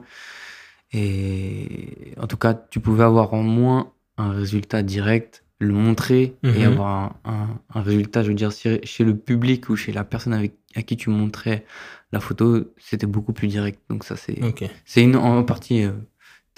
Et 0.92 2.14
en 2.18 2.26
tout 2.26 2.36
cas, 2.36 2.54
tu 2.54 2.80
pouvais 2.80 3.04
avoir 3.04 3.34
en 3.34 3.42
moins 3.42 3.92
un 4.16 4.30
résultat 4.30 4.82
direct, 4.82 5.44
le 5.58 5.72
montrer 5.72 6.34
et 6.44 6.48
Mhm. 6.48 6.62
avoir 6.64 6.88
un, 7.24 7.30
un- 7.32 7.60
un 7.74 7.82
résultat, 7.82 8.22
je 8.22 8.28
veux 8.28 8.34
dire, 8.34 8.50
chez, 8.52 9.04
le 9.04 9.16
public 9.16 9.68
ou 9.68 9.76
chez 9.76 9.92
la 9.92 10.04
personne 10.04 10.32
avec, 10.34 10.54
à 10.74 10.82
qui 10.82 10.96
tu 10.96 11.10
montrais 11.10 11.64
la 12.12 12.20
photo, 12.20 12.72
c'était 12.78 13.06
beaucoup 13.06 13.32
plus 13.32 13.48
direct. 13.48 13.80
Donc 13.88 14.04
ça, 14.04 14.16
c'est 14.16 15.02
une 15.02 15.16
en 15.16 15.42
partie, 15.44 15.82
euh, 15.84 15.92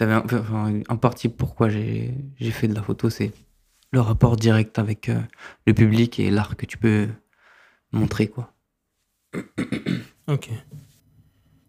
un- 0.01 0.23
enfin, 0.25 0.81
en 0.89 0.97
partie 0.97 1.29
pourquoi 1.29 1.69
j'ai 1.69 2.13
j'ai 2.39 2.51
fait 2.51 2.69
de 2.69 2.75
la 2.75 2.83
photo, 2.83 3.09
c'est 3.11 3.33
le 3.93 4.01
rapport 4.01 4.37
direct 4.37 4.79
avec 4.79 5.09
euh, 5.09 5.21
le 5.67 5.75
public 5.75 6.19
et 6.19 6.31
l'art 6.31 6.57
que 6.57 6.67
tu 6.67 6.79
peux 6.79 7.09
montrer, 7.93 8.29
quoi. 8.29 8.53
Ok. 10.29 10.51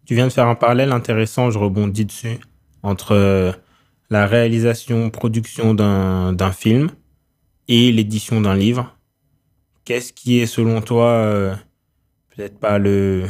Tu 0.05 0.15
viens 0.15 0.25
de 0.25 0.31
faire 0.31 0.47
un 0.47 0.55
parallèle 0.55 0.91
intéressant, 0.91 1.51
je 1.51 1.59
rebondis 1.59 2.05
dessus, 2.05 2.39
entre 2.81 3.12
euh, 3.12 3.51
la 4.09 4.25
réalisation, 4.25 5.12
production 5.12 5.75
d'un 5.75 6.33
d'un 6.33 6.51
film 6.51 6.89
et 7.67 7.91
l'édition 7.91 8.41
d'un 8.41 8.55
livre. 8.55 8.97
Qu'est-ce 9.86 10.12
qui 10.12 10.39
est 10.39 10.47
selon 10.47 10.81
toi, 10.81 11.09
euh, 11.12 11.55
peut-être 12.36 12.59
pas 12.59 12.79
le, 12.79 13.27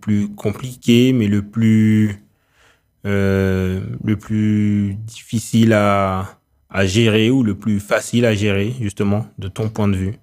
plus 0.00 0.34
compliqué, 0.34 1.12
mais 1.12 1.26
le 1.26 1.42
plus, 1.42 2.24
le 3.04 4.14
plus 4.14 4.94
difficile 4.94 5.74
à, 5.74 6.41
à 6.72 6.86
gérer 6.86 7.30
ou 7.30 7.42
le 7.42 7.54
plus 7.54 7.80
facile 7.80 8.24
à 8.24 8.34
gérer, 8.34 8.72
justement, 8.80 9.26
de 9.38 9.48
ton 9.48 9.68
point 9.68 9.88
de 9.88 9.96
vue? 9.96 10.14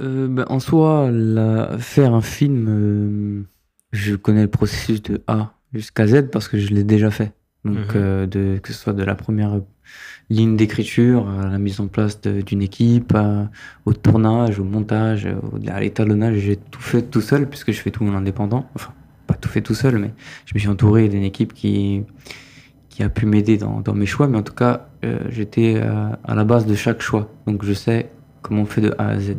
Euh, 0.00 0.28
ben, 0.28 0.44
en 0.48 0.60
soi, 0.60 1.10
la- 1.12 1.76
faire 1.78 2.14
un 2.14 2.20
film, 2.22 2.66
euh, 2.68 3.42
je 3.92 4.14
connais 4.14 4.42
le 4.42 4.48
processus 4.48 5.02
de 5.02 5.20
A 5.26 5.54
jusqu'à 5.74 6.06
Z 6.06 6.30
parce 6.30 6.48
que 6.48 6.58
je 6.58 6.68
l'ai 6.68 6.84
déjà 6.84 7.10
fait. 7.10 7.32
Donc, 7.64 7.76
Mhm. 7.78 7.84
euh, 7.96 8.26
de, 8.26 8.58
que 8.62 8.72
ce 8.72 8.78
soit 8.78 8.92
de 8.92 9.02
la 9.02 9.14
première 9.16 9.60
ligne 10.30 10.56
d'écriture 10.56 11.28
à 11.28 11.48
la 11.48 11.58
mise 11.58 11.80
en 11.80 11.88
place 11.88 12.20
d'une 12.20 12.62
équipe, 12.62 13.14
à- 13.14 13.50
au 13.86 13.92
tournage, 13.92 14.60
au 14.60 14.64
montage, 14.64 15.26
au- 15.26 15.58
à 15.68 15.80
l'étalonnage, 15.80 16.36
j'ai 16.38 16.56
tout 16.56 16.80
fait 16.80 17.02
tout 17.02 17.20
seul 17.20 17.48
puisque 17.48 17.72
je 17.72 17.80
fais 17.80 17.90
tout 17.90 18.04
en 18.04 18.14
indépendant. 18.14 18.68
Enfin, 18.74 18.92
pas 19.26 19.34
tout 19.34 19.48
fait 19.48 19.62
tout 19.62 19.74
seul, 19.74 19.98
mais 19.98 20.12
je 20.46 20.54
me 20.54 20.58
suis 20.60 20.68
entouré 20.68 21.08
d'une 21.08 21.24
équipe 21.24 21.52
qui, 21.54 22.04
qui 22.98 23.04
a 23.04 23.08
pu 23.08 23.26
m'aider 23.26 23.58
dans, 23.58 23.80
dans 23.80 23.94
mes 23.94 24.06
choix. 24.06 24.26
Mais 24.26 24.38
en 24.38 24.42
tout 24.42 24.54
cas, 24.54 24.88
euh, 25.04 25.20
j'étais 25.28 25.76
euh, 25.76 26.08
à 26.24 26.34
la 26.34 26.42
base 26.42 26.66
de 26.66 26.74
chaque 26.74 27.00
choix. 27.00 27.30
Donc, 27.46 27.64
je 27.64 27.72
sais 27.72 28.10
comment 28.42 28.62
on 28.62 28.66
fait 28.66 28.80
de 28.80 28.92
A 28.98 29.06
à 29.10 29.20
Z. 29.20 29.36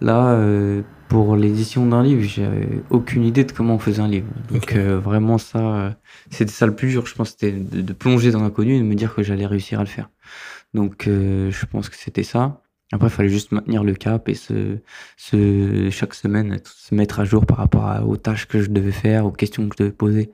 Là, 0.00 0.32
euh, 0.32 0.82
pour 1.08 1.36
l'édition 1.36 1.86
d'un 1.86 2.02
livre, 2.02 2.22
j'avais 2.22 2.82
aucune 2.90 3.22
idée 3.22 3.44
de 3.44 3.52
comment 3.52 3.76
on 3.76 3.78
faisait 3.78 4.02
un 4.02 4.08
livre. 4.08 4.26
Donc 4.50 4.74
vraiment 4.74 5.38
ça, 5.38 5.94
c'était 6.30 6.50
ça 6.50 6.66
le 6.66 6.74
plus 6.74 6.88
dur, 6.88 7.06
je 7.06 7.14
pense, 7.14 7.30
c'était 7.30 7.52
de, 7.52 7.82
de 7.82 7.92
plonger 7.92 8.32
dans 8.32 8.40
l'inconnu 8.40 8.74
et 8.74 8.78
de 8.80 8.84
me 8.84 8.94
dire 8.94 9.14
que 9.14 9.22
j'allais 9.22 9.46
réussir 9.46 9.78
à 9.78 9.82
le 9.82 9.88
faire. 9.88 10.08
Donc 10.72 11.04
je 11.06 11.66
pense 11.66 11.88
que 11.90 11.96
c'était 11.96 12.22
ça. 12.22 12.62
Après, 12.92 13.08
il 13.08 13.10
fallait 13.10 13.28
juste 13.28 13.52
maintenir 13.52 13.84
le 13.84 13.94
cap 13.94 14.28
et 14.28 14.34
se, 14.34 14.78
se, 15.16 15.88
chaque 15.90 16.14
semaine 16.14 16.58
se 16.64 16.94
mettre 16.94 17.20
à 17.20 17.24
jour 17.24 17.44
par 17.44 17.58
rapport 17.58 17.86
à- 17.86 18.04
aux 18.04 18.16
tâches 18.16 18.46
que 18.46 18.62
je 18.62 18.70
devais 18.70 18.92
faire, 18.92 19.26
aux 19.26 19.32
questions 19.32 19.68
que 19.68 19.74
je 19.78 19.84
devais 19.84 19.94
poser, 19.94 20.30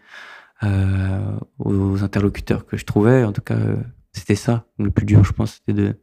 euh, 0.64 1.38
aux 1.58 2.02
interlocuteurs 2.02 2.66
que 2.66 2.76
je 2.76 2.84
trouvais. 2.84 3.24
En 3.24 3.32
tout 3.32 3.42
cas, 3.42 3.56
euh, 3.56 3.76
c'était 4.12 4.34
ça 4.34 4.66
le 4.78 4.90
plus 4.90 5.06
dur, 5.06 5.24
je 5.24 5.32
pense, 5.32 5.54
c'était 5.54 5.72
de, 5.80 5.98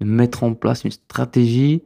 de 0.00 0.06
mettre 0.06 0.44
en 0.44 0.54
place 0.54 0.84
une 0.84 0.90
stratégie 0.90 1.82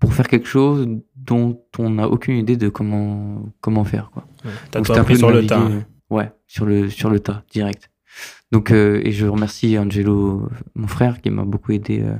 pour 0.00 0.14
faire 0.14 0.28
quelque 0.28 0.46
chose 0.46 0.86
dont 1.16 1.60
on 1.78 1.90
n'a 1.90 2.08
aucune 2.08 2.36
idée 2.36 2.56
de 2.56 2.68
comment, 2.68 3.42
comment 3.60 3.84
faire. 3.84 4.10
Quoi. 4.12 4.26
T'as 4.70 4.78
Donc, 4.78 4.86
tout 4.86 4.92
appris 4.92 5.16
sur 5.16 5.30
le 5.30 5.46
tas. 5.46 5.68
Ouais, 6.10 6.32
sur 6.46 6.64
le, 6.66 6.88
sur 6.88 7.10
le 7.10 7.20
tas, 7.20 7.42
direct. 7.50 7.90
Donc, 8.50 8.70
euh, 8.70 9.00
et 9.04 9.12
je 9.12 9.26
remercie 9.26 9.76
Angelo, 9.78 10.48
mon 10.74 10.86
frère, 10.86 11.20
qui 11.20 11.30
m'a 11.30 11.44
beaucoup 11.44 11.72
aidé 11.72 12.00
euh, 12.00 12.14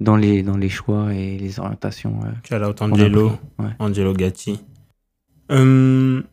dans, 0.00 0.16
les, 0.16 0.42
dans 0.42 0.56
les 0.58 0.68
choix 0.68 1.14
et 1.14 1.38
les 1.38 1.58
orientations. 1.58 2.20
euh. 2.24 2.32
Shout 2.46 2.62
out 2.62 2.82
a 2.82 2.84
Angelo, 2.84 3.32
ouais. 3.58 3.70
Angelo 3.78 4.12
Gatti. 4.12 4.60
Hum, 5.48 6.24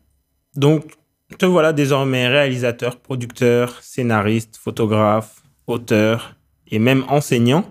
donc, 0.56 0.84
te 1.36 1.46
voilà 1.46 1.72
désormais 1.72 2.28
réalisateur, 2.28 2.96
producteur, 2.96 3.82
scénariste, 3.82 4.56
photographe, 4.56 5.42
auteur 5.66 6.36
et 6.68 6.78
même 6.78 7.04
enseignant, 7.08 7.64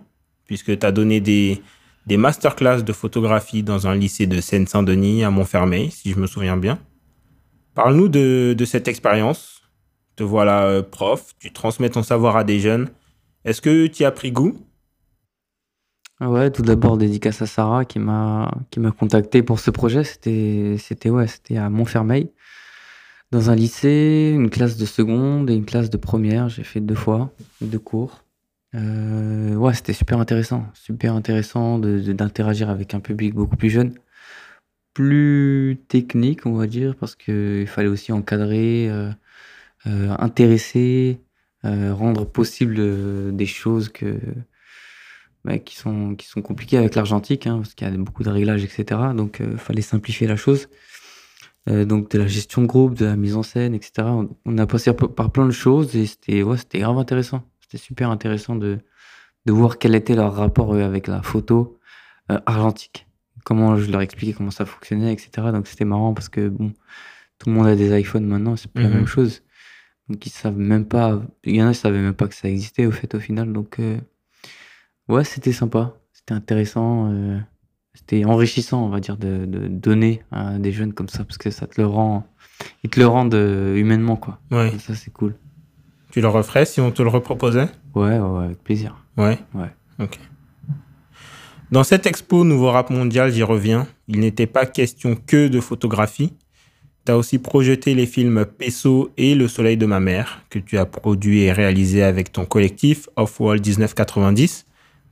puisque 0.45 0.77
tu 0.77 0.85
as 0.85 0.91
donné 0.91 1.19
des, 1.19 1.61
des 2.07 2.17
masterclass 2.17 2.83
de 2.83 2.93
photographie 2.93 3.63
dans 3.63 3.87
un 3.87 3.95
lycée 3.95 4.27
de 4.27 4.41
Seine-Saint-Denis 4.41 5.23
à 5.23 5.31
Montfermeil, 5.31 5.91
si 5.91 6.11
je 6.11 6.19
me 6.19 6.27
souviens 6.27 6.57
bien. 6.57 6.79
Parle-nous 7.73 8.09
de, 8.09 8.53
de 8.57 8.65
cette 8.65 8.87
expérience. 8.87 9.61
Te 10.15 10.23
voilà 10.23 10.65
euh, 10.65 10.83
prof, 10.83 11.33
tu 11.39 11.53
transmets 11.53 11.89
ton 11.89 12.03
savoir 12.03 12.35
à 12.35 12.43
des 12.43 12.59
jeunes. 12.59 12.89
Est-ce 13.45 13.61
que 13.61 13.87
tu 13.87 14.03
as 14.03 14.11
pris 14.11 14.31
goût? 14.31 14.57
Ah 16.19 16.29
Ouais, 16.29 16.51
tout 16.51 16.61
d'abord 16.61 16.97
dédicace 16.97 17.41
à 17.41 17.47
Sarah 17.47 17.85
qui 17.85 17.97
m'a 17.97 18.51
qui 18.69 18.79
m'a 18.79 18.91
contacté 18.91 19.41
pour 19.41 19.59
ce 19.59 19.71
projet. 19.71 20.03
C'était 20.03 20.75
c'était 20.77 21.09
ouais, 21.09 21.27
c'était 21.27 21.57
à 21.57 21.69
Montfermeil, 21.69 22.29
dans 23.31 23.49
un 23.49 23.55
lycée, 23.55 24.31
une 24.33 24.49
classe 24.49 24.77
de 24.77 24.85
seconde 24.85 25.49
et 25.49 25.55
une 25.55 25.65
classe 25.65 25.89
de 25.89 25.97
première. 25.97 26.49
J'ai 26.49 26.63
fait 26.63 26.81
deux 26.81 26.95
fois, 26.95 27.33
deux 27.61 27.79
cours. 27.79 28.23
Euh, 28.75 29.55
ouais, 29.55 29.73
c'était 29.73 29.93
super 29.93 30.19
intéressant, 30.19 30.65
super 30.73 31.13
intéressant 31.13 31.79
d'interagir 31.79 32.69
avec 32.69 32.93
un 32.93 32.99
public 32.99 33.33
beaucoup 33.33 33.57
plus 33.57 33.69
jeune, 33.69 33.93
plus 34.93 35.79
technique, 35.87 36.45
on 36.45 36.53
va 36.53 36.67
dire, 36.67 36.95
parce 36.95 37.15
que 37.15 37.61
il 37.61 37.67
fallait 37.67 37.89
aussi 37.89 38.11
encadrer, 38.11 38.89
euh, 38.89 39.11
euh, 39.87 40.15
intéresser, 40.19 41.21
rendre 41.63 42.25
possible 42.25 43.35
des 43.35 43.45
choses 43.45 43.89
que 43.89 44.19
bah, 45.45 45.59
qui 45.59 45.75
sont 45.75 46.15
qui 46.15 46.27
sont 46.27 46.41
compliquées 46.41 46.77
avec 46.77 46.95
l'argentique, 46.95 47.47
hein, 47.47 47.57
parce 47.57 47.73
qu'il 47.75 47.87
y 47.87 47.91
a 47.91 47.97
beaucoup 47.97 48.23
de 48.23 48.29
réglages, 48.29 48.63
etc. 48.63 48.99
Donc, 49.15 49.41
il 49.41 49.57
fallait 49.57 49.81
simplifier 49.81 50.27
la 50.27 50.35
chose. 50.35 50.69
Euh, 51.69 51.85
donc, 51.85 52.09
de 52.09 52.17
la 52.17 52.27
gestion 52.27 52.63
de 52.63 52.67
groupe, 52.67 52.95
de 52.95 53.05
la 53.05 53.15
mise 53.15 53.35
en 53.35 53.43
scène, 53.43 53.75
etc. 53.75 53.91
On, 54.07 54.29
on 54.45 54.57
a 54.57 54.65
passé 54.65 54.91
par 54.93 55.31
plein 55.31 55.45
de 55.45 55.51
choses 55.51 55.95
et 55.95 56.07
c'était 56.07 56.41
ouais, 56.41 56.57
c'était 56.57 56.79
grave 56.79 56.97
intéressant. 56.97 57.43
C'était 57.61 57.77
super 57.77 58.09
intéressant 58.09 58.55
de, 58.55 58.79
de 59.45 59.51
voir 59.51 59.77
quel 59.77 59.93
était 59.95 60.15
leur 60.15 60.33
rapport 60.35 60.73
eux, 60.75 60.81
avec 60.81 61.07
la 61.07 61.21
photo, 61.21 61.79
argentique. 62.45 63.07
Comment 63.43 63.75
je 63.77 63.91
leur 63.91 64.01
expliquais 64.01 64.33
comment 64.33 64.51
ça 64.51 64.65
fonctionnait, 64.65 65.11
etc. 65.13 65.29
Donc 65.51 65.67
c'était 65.67 65.85
marrant 65.85 66.13
parce 66.13 66.29
que 66.29 66.47
bon, 66.49 66.73
tout 67.39 67.49
le 67.49 67.55
monde 67.55 67.67
a 67.67 67.75
des 67.75 67.99
iPhones 67.99 68.25
maintenant, 68.25 68.55
c'est 68.55 68.71
pas 68.71 68.81
la 68.81 68.89
Mhm. 68.89 68.95
même 68.95 69.07
chose. 69.07 69.41
Donc 70.09 70.25
ils 70.25 70.29
savent 70.29 70.57
même 70.57 70.85
pas. 70.85 71.21
Il 71.43 71.55
y 71.55 71.61
en 71.63 71.67
a 71.67 71.73
qui 71.73 71.79
savaient 71.79 72.01
même 72.01 72.13
pas 72.13 72.27
que 72.27 72.35
ça 72.35 72.47
existait 72.49 72.85
au 72.85 72.91
fait 72.91 73.13
au 73.15 73.19
final. 73.19 73.51
Donc 73.51 73.79
euh, 73.79 73.97
ouais, 75.09 75.23
c'était 75.23 75.51
sympa, 75.51 75.97
c'était 76.13 76.33
intéressant, 76.33 77.11
euh, 77.11 77.39
c'était 77.93 78.23
enrichissant, 78.25 78.85
on 78.85 78.89
va 78.89 78.99
dire, 78.99 79.17
de, 79.17 79.45
de 79.45 79.67
donner 79.67 80.23
à 80.31 80.57
des 80.57 80.71
jeunes 80.71 80.93
comme 80.93 81.09
ça 81.09 81.23
parce 81.23 81.37
que 81.37 81.49
ça 81.51 81.67
te 81.67 81.79
le 81.79 81.87
rend, 81.87 82.25
ils 82.83 82.89
te 82.89 82.99
le 82.99 83.07
rendent 83.07 83.33
humainement 83.33 84.15
quoi. 84.15 84.39
Ouais. 84.51 84.71
Ça 84.79 84.95
c'est 84.95 85.11
cool. 85.11 85.35
Tu 86.11 86.21
le 86.21 86.27
referais 86.27 86.65
si 86.65 86.81
on 86.81 86.91
te 86.91 87.01
le 87.01 87.09
reproposait? 87.09 87.69
Ouais, 87.95 88.19
ouais, 88.19 88.45
avec 88.45 88.63
plaisir. 88.63 88.97
Ouais. 89.17 89.39
Ouais. 89.53 89.73
Ok. 89.99 90.19
Dans 91.71 91.85
cette 91.85 92.05
expo 92.05 92.43
Nouveau 92.43 92.69
Rap 92.69 92.89
Mondial, 92.89 93.31
j'y 93.31 93.43
reviens, 93.43 93.87
il 94.09 94.19
n'était 94.19 94.47
pas 94.47 94.65
question 94.65 95.15
que 95.15 95.47
de 95.47 95.61
photographie. 95.61 96.33
Tu 97.05 97.11
as 97.13 97.17
aussi 97.17 97.39
projeté 97.39 97.95
les 97.95 98.05
films 98.05 98.45
Peso 98.45 99.11
et 99.15 99.35
Le 99.35 99.47
Soleil 99.47 99.77
de 99.77 99.85
ma 99.85 100.01
mère, 100.01 100.43
que 100.49 100.59
tu 100.59 100.77
as 100.77 100.85
produit 100.85 101.43
et 101.43 101.53
réalisé 101.53 102.03
avec 102.03 102.33
ton 102.33 102.43
collectif 102.43 103.07
Off-Wall 103.15 103.61
1990. 103.61 104.65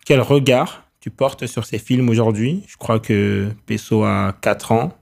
Quel 0.06 0.20
regard 0.20 0.89
tu 1.00 1.10
portes 1.10 1.48
sur 1.48 1.66
ces 1.66 1.80
films 1.80 2.10
aujourd'hui 2.10 2.64
Je 2.68 2.78
crois 2.78 3.00
que 3.00 3.50
Peso 3.66 4.04
a 4.04 4.36
4 4.42 4.72
ans. 4.72 4.94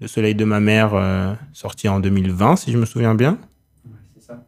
Le 0.00 0.06
Soleil 0.06 0.34
de 0.34 0.44
ma 0.44 0.60
mère, 0.60 0.94
euh, 0.94 1.34
sorti 1.52 1.88
en 1.88 1.98
2020, 1.98 2.56
si 2.56 2.70
je 2.70 2.78
me 2.78 2.86
souviens 2.86 3.16
bien. 3.16 3.38
c'est 4.14 4.26
ça. 4.26 4.46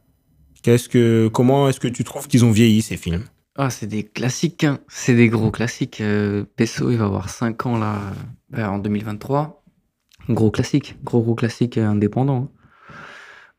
Qu'est-ce 0.63 0.89
que, 0.89 1.29
comment 1.29 1.69
est-ce 1.69 1.81
que 1.81 1.89
tu 1.89 2.05
trouves 2.05 2.29
qu'ils 2.29 2.45
ont 2.45 2.53
vieilli, 2.53 2.83
ces 2.83 2.97
films? 2.97 3.25
Ah, 3.57 3.69
c'est 3.69 3.89
des 3.89 4.05
classiques, 4.05 4.65
hein. 4.65 4.79
c'est 4.89 5.15
des 5.15 5.29
gros 5.29 5.51
classiques. 5.51 6.01
Euh, 6.01 6.45
Peso, 6.57 6.91
il 6.91 6.99
va 6.99 7.07
avoir 7.07 7.29
5 7.29 7.67
ans 7.67 7.79
là, 7.79 7.99
euh, 8.57 8.65
en 8.65 8.79
2023. 8.79 9.65
Gros 10.29 10.51
classique, 10.51 10.97
gros 11.03 11.21
gros 11.21 11.35
classique 11.35 11.77
euh, 11.77 11.87
indépendant. 11.87 12.49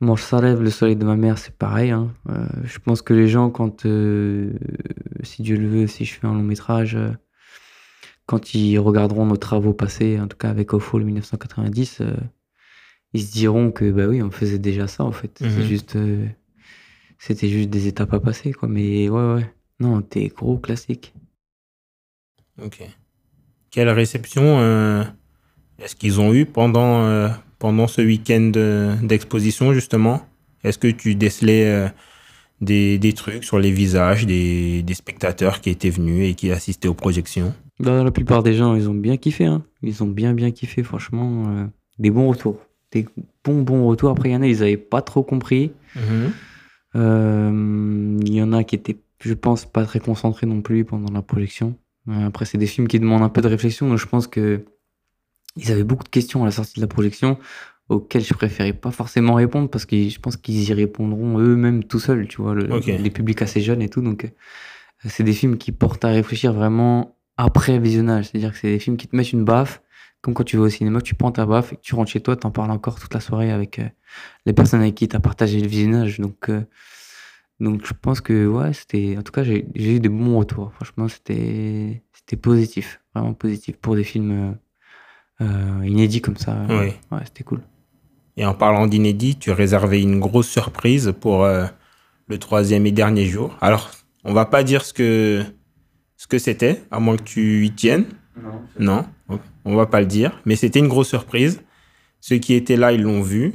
Hein. 0.02 0.06
Mange 0.06 0.22
ça 0.24 0.42
lève, 0.42 0.62
le 0.62 0.70
soleil 0.70 0.96
de 0.96 1.06
ma 1.06 1.16
mère, 1.16 1.38
c'est 1.38 1.56
pareil. 1.56 1.92
hein. 1.92 2.14
Euh, 2.30 2.46
je 2.64 2.80
pense 2.80 3.02
que 3.02 3.14
les 3.14 3.28
gens, 3.28 3.50
quand, 3.50 3.86
euh, 3.86 4.52
si 5.24 5.42
Dieu 5.44 5.58
le 5.58 5.68
veut, 5.68 5.88
si 5.88 6.06
je 6.06 6.14
fais 6.16 6.28
un 6.28 6.34
long 6.34 6.44
métrage, 6.44 6.96
euh, 6.96 7.12
quand 8.26 8.54
ils 8.54 8.78
regarderont 8.80 9.26
nos 9.26 9.38
travaux 9.38 9.74
passés, 9.74 10.20
en 10.20 10.28
tout 10.28 10.38
cas 10.38 10.50
avec 10.50 10.74
Awful 10.74 11.04
1990, 11.04 12.02
euh, 12.02 12.14
ils 13.14 13.24
se 13.24 13.32
diront 13.32 13.72
que 13.72 13.92
bah 13.92 14.08
oui, 14.08 14.22
on 14.22 14.32
faisait 14.32 14.60
déjà 14.60 14.88
ça 14.88 15.04
en 15.04 15.12
fait. 15.12 15.42
Mhm. 15.42 15.50
C'est 15.50 15.64
juste, 15.64 15.98
c'était 17.18 17.50
juste 17.50 17.70
des 17.70 17.88
étapes 17.88 18.14
à 18.14 18.20
passer 18.20 18.54
quoi. 18.54 18.70
Mais 18.70 19.10
ouais 19.10 19.34
ouais, 19.34 19.54
non, 19.80 20.02
des 20.10 20.30
gros 20.30 20.58
classiques. 20.58 21.14
Ok. 22.64 22.84
Quelle 23.70 23.90
réception 23.90 24.62
est-ce 25.80 25.96
qu'ils 25.96 26.22
ont 26.22 26.34
eu 26.34 26.46
pendant, 26.46 27.30
pendant 27.62 27.88
ce 27.88 28.02
week-end 28.02 28.52
euh, 28.56 28.96
d'exposition, 29.04 29.72
justement 29.74 30.26
Est-ce 30.64 30.78
que 30.80 30.88
tu 30.90 31.16
décelais 31.16 31.66
euh, 31.66 31.88
des, 32.60 32.98
des 32.98 33.14
trucs 33.14 33.44
sur 33.44 33.60
les 33.60 33.72
visages 33.72 34.26
des, 34.26 34.82
des 34.82 34.94
spectateurs 34.96 35.62
qui 35.62 35.70
étaient 35.70 35.92
venus 35.92 36.30
et 36.30 36.34
qui 36.34 36.52
assistaient 36.52 36.88
aux 36.90 37.00
projections? 37.06 37.54
Bah, 37.80 38.04
la 38.04 38.12
plupart 38.12 38.42
des 38.44 38.54
gens, 38.56 38.76
ils 38.76 38.90
ont 38.90 38.94
bien 39.08 39.18
kiffé. 39.18 39.46
Hein. 39.46 39.64
Ils 39.84 40.04
ont 40.04 40.08
bien, 40.08 40.34
bien 40.34 40.52
kiffé, 40.52 40.84
franchement. 40.84 41.28
euh, 41.50 41.66
des 42.00 42.10
bons 42.12 42.28
retours. 42.30 42.58
Des 42.92 43.06
bons, 43.46 43.62
bons 43.62 43.86
retours. 43.88 44.10
Après, 44.10 44.30
il 44.30 44.34
y 44.34 44.36
en 44.36 44.42
a, 44.42 44.48
ils 44.48 44.60
n'avaient 44.60 44.78
pas 44.78 45.02
trop 45.02 45.24
compris. 45.24 45.72
Euh, 46.96 48.18
Il 48.26 48.34
y 48.34 48.42
en 48.42 48.54
a 48.54 48.64
qui 48.64 48.76
étaient, 48.76 48.98
je 49.24 49.34
pense, 49.34 49.66
pas 49.66 49.86
très 49.86 50.00
concentrés 50.00 50.48
non 50.48 50.62
plus 50.62 50.84
pendant 50.84 51.12
la 51.14 51.22
projection. 51.22 51.76
Après, 52.10 52.46
c'est 52.46 52.58
des 52.58 52.66
films 52.68 52.88
qui 52.88 53.00
demandent 53.00 53.22
un 53.24 53.30
peu 53.30 53.42
de 53.42 53.48
réflexion. 53.48 53.88
Donc, 53.88 53.98
je 54.00 54.08
pense 54.08 54.28
que 54.28 54.66
ils 55.58 55.72
avaient 55.72 55.84
beaucoup 55.84 56.04
de 56.04 56.10
questions 56.10 56.44
à 56.44 56.46
la 56.46 56.52
sortie 56.52 56.76
de 56.76 56.82
la 56.82 56.88
projection 56.88 57.38
auxquelles 57.90 58.24
je 58.24 58.34
préférais 58.34 58.74
pas 58.74 58.92
forcément 58.92 59.34
répondre 59.34 59.70
parce 59.70 59.86
que 59.86 60.08
je 60.10 60.20
pense 60.20 60.38
qu'ils 60.38 60.70
y 60.70 60.74
répondront 60.74 61.40
eux-mêmes 61.40 61.84
tout 61.84 62.00
seuls, 62.00 62.28
tu 62.28 62.42
vois, 62.42 62.54
le- 62.56 62.68
les 63.04 63.10
publics 63.10 63.42
assez 63.42 63.60
jeunes 63.62 63.82
et 63.82 63.90
tout. 63.90 64.02
Donc, 64.02 64.26
euh, 64.26 64.30
c'est 65.10 65.24
des 65.24 65.34
films 65.34 65.58
qui 65.58 65.72
portent 65.72 66.06
à 66.06 66.10
réfléchir 66.10 66.54
vraiment 66.54 67.18
après 67.38 67.80
visionnage. 67.80 68.26
C'est-à-dire 68.30 68.54
que 68.54 68.60
c'est 68.60 68.72
des 68.72 68.80
films 68.80 68.98
qui 68.98 69.08
te 69.08 69.16
mettent 69.16 69.34
une 69.34 69.44
baffe, 69.44 69.82
comme 70.22 70.34
quand 70.34 70.44
tu 70.44 70.56
vas 70.58 70.64
au 70.64 70.70
cinéma, 70.70 71.02
tu 71.02 71.16
prends 71.16 71.32
ta 71.32 71.46
baffe 71.46 71.74
et 71.74 71.76
que 71.76 71.82
tu 71.82 71.96
rentres 71.96 72.12
chez 72.12 72.22
toi, 72.22 72.36
t'en 72.36 72.52
parles 72.52 72.72
encore 72.72 73.00
toute 73.00 73.14
la 73.14 73.20
soirée 73.20 73.52
avec 73.52 73.80
euh, 73.80 73.90
les 74.46 74.54
personnes 74.54 74.82
avec 74.82 74.96
qui 74.96 75.08
tu 75.08 75.16
as 75.16 75.20
partagé 75.20 75.60
le 75.60 75.68
visionnage. 75.68 76.20
Donc, 76.20 76.50
euh, 76.50 76.62
donc 77.60 77.86
je 77.86 77.94
pense 78.00 78.22
que, 78.22 78.48
ouais, 78.48 78.74
c'était. 78.74 79.16
En 79.18 79.22
tout 79.24 79.32
cas, 79.32 79.44
j'ai 79.44 79.66
eu 79.76 80.00
des 80.00 80.10
bons 80.10 80.38
retours. 80.38 80.72
Franchement, 80.76 81.08
c'était 81.08 82.04
c'était 82.14 82.38
positif, 82.38 83.02
vraiment 83.14 83.34
positif 83.34 83.78
pour 83.78 83.96
des 83.96 84.04
films 84.04 84.32
euh, 84.32 84.52
euh, 85.42 85.86
inédits 85.86 86.22
comme 86.22 86.38
ça. 86.38 86.56
Oui. 86.70 86.94
Ouais, 87.12 87.20
c'était 87.26 87.44
cool. 87.44 87.62
Et 88.38 88.46
en 88.46 88.54
parlant 88.54 88.88
d'inédit, 88.88 89.36
tu 89.36 89.52
réservais 89.52 90.02
une 90.02 90.20
grosse 90.20 90.48
surprise 90.48 91.14
pour 91.20 91.44
euh, 91.44 91.66
le 92.28 92.38
troisième 92.38 92.86
et 92.86 92.92
dernier 92.92 93.26
jour. 93.26 93.58
Alors, 93.62 93.92
on 94.24 94.34
va 94.34 94.46
pas 94.46 94.64
dire 94.64 94.86
ce 94.86 94.94
que 94.94 95.44
ce 96.16 96.28
que 96.28 96.38
c'était, 96.38 96.84
à 96.92 97.00
moins 97.00 97.18
que 97.18 97.24
tu 97.24 97.66
y 97.66 97.72
tiennes. 97.72 98.06
Non, 98.80 99.06
on 99.66 99.76
va 99.76 99.88
pas 99.88 100.00
le 100.00 100.06
dire. 100.06 100.40
Mais 100.46 100.56
c'était 100.56 100.80
une 100.80 100.88
grosse 100.88 101.10
surprise. 101.10 101.62
Ceux 102.20 102.38
qui 102.38 102.54
étaient 102.54 102.78
là, 102.78 102.94
ils 102.94 103.02
l'ont 103.02 103.22
vu. 103.22 103.54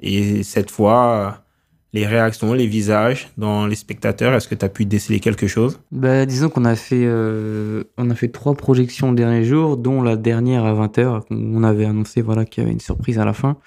Et 0.00 0.42
cette 0.42 0.70
fois, 0.70 1.41
les 1.92 2.06
réactions, 2.06 2.54
les 2.54 2.66
visages 2.66 3.28
dans 3.36 3.66
les 3.66 3.76
spectateurs, 3.76 4.34
est-ce 4.34 4.48
que 4.48 4.54
tu 4.54 4.64
as 4.64 4.70
pu 4.70 4.86
déceler 4.86 5.20
quelque 5.20 5.46
chose? 5.46 5.80
Bah, 5.90 6.24
disons 6.24 6.48
qu'on 6.48 6.64
a 6.64 6.74
fait 6.74 7.04
euh, 7.04 7.84
a 7.98 8.14
fait 8.14 8.28
trois 8.28 8.54
projections 8.54 9.10
le 9.10 9.16
dernier 9.16 9.44
jour, 9.44 9.76
dont 9.76 10.02
la 10.02 10.16
dernière 10.16 10.64
à 10.64 10.74
20h. 10.74 11.24
On 11.30 11.62
avait 11.62 11.84
annoncé 11.84 12.22
voilà 12.22 12.44
qu'il 12.44 12.62
y 12.62 12.64
avait 12.64 12.72
une 12.72 12.80
surprise 12.80 13.18
à 13.18 13.24
la 13.24 13.34
fin. 13.34 13.58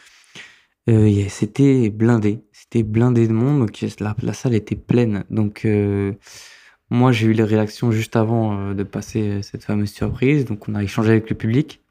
Euh, 0.90 1.24
c'était 1.30 1.90
blindé, 1.90 2.44
c'était 2.52 2.84
blindé 2.84 3.28
de 3.28 3.34
monde, 3.34 3.60
donc 3.60 3.80
la, 4.00 4.16
la 4.22 4.34
salle 4.34 4.56
était 4.56 4.76
pleine. 4.76 5.24
Donc 5.30 5.66
euh, 5.66 6.14
moi 6.90 7.12
j'ai 7.12 7.28
eu 7.28 7.34
les 7.34 7.44
réactions 7.44 7.92
juste 7.92 8.16
avant 8.16 8.74
de 8.74 8.84
passer 8.84 9.42
cette 9.44 9.64
fameuse 9.64 9.92
surprise, 9.92 10.46
donc 10.46 10.68
on 10.68 10.76
a 10.76 10.84
échangé 10.84 11.12
avec 11.12 11.30
le 11.30 11.36
public, 11.36 11.82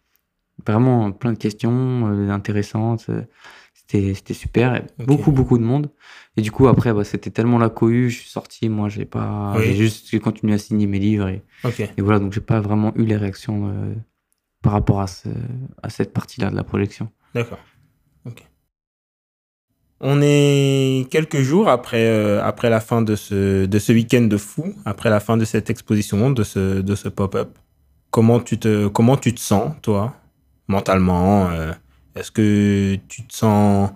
vraiment 0.67 1.12
plein 1.12 1.33
de 1.33 1.38
questions 1.38 2.07
euh, 2.09 2.31
intéressantes. 2.31 3.07
euh, 3.09 3.23
C'était 3.75 4.14
c'était 4.14 4.35
super, 4.35 4.83
beaucoup 4.99 5.31
beaucoup 5.31 5.59
de 5.59 5.64
monde. 5.64 5.90
Et 6.37 6.43
du 6.43 6.51
coup 6.51 6.69
après 6.69 6.93
bah, 6.95 7.05
c'était 7.05 7.31
tellement 7.31 7.59
la 7.59 7.69
cohue, 7.69 8.09
je 8.11 8.21
suis 8.21 8.31
sorti, 8.31 8.69
moi 8.69 8.88
j'ai 8.88 9.05
pas, 9.05 9.55
Oui. 9.57 9.64
j'ai 9.67 9.75
juste 9.75 10.09
j'ai 10.11 10.21
continué 10.21 10.55
à 10.55 10.59
signer 10.59 10.87
mes 10.87 10.99
livres 10.99 11.29
et, 11.29 11.43
voilà 11.99 12.19
donc 12.19 12.33
j'ai 12.33 12.40
pas 12.40 12.61
vraiment 12.61 12.93
eu 12.97 13.05
les 13.05 13.17
réactions 13.17 13.69
euh, 13.69 13.95
par 14.62 14.73
rapport 14.73 15.01
à 15.01 15.07
ce, 15.07 15.29
à 15.83 15.90
cette 15.90 16.12
partie-là 16.14 16.51
de 16.51 16.57
la 16.57 16.64
projection. 16.64 17.11
D'accord. 17.35 17.59
Ok. 18.27 18.43
On 20.01 20.21
est 20.23 21.07
quelques 21.11 21.40
jours 21.40 21.69
après, 21.69 22.07
euh, 22.07 22.43
après 22.43 22.69
la 22.71 22.81
fin 22.81 23.01
de 23.03 23.17
ce, 23.17 23.64
de 23.67 23.79
ce 23.79 23.93
week-end 23.93 24.23
de 24.23 24.37
fou, 24.37 24.75
après 24.85 25.09
la 25.11 25.21
fin 25.21 25.37
de 25.37 25.45
cette 25.45 25.71
exposition, 25.71 26.31
de 26.31 26.43
ce, 26.43 26.81
de 26.81 26.95
ce 26.95 27.09
pop-up. 27.09 27.51
Comment 28.11 28.40
tu 28.40 28.59
te, 28.59 28.88
comment 28.88 29.17
tu 29.17 29.35
te 29.35 29.40
sens, 29.40 29.73
toi, 29.83 30.14
mentalement 30.68 31.48
euh, 31.50 31.72
Est-ce 32.14 32.31
que 32.31 32.96
tu 33.09 33.27
te 33.27 33.35
sens 33.35 33.90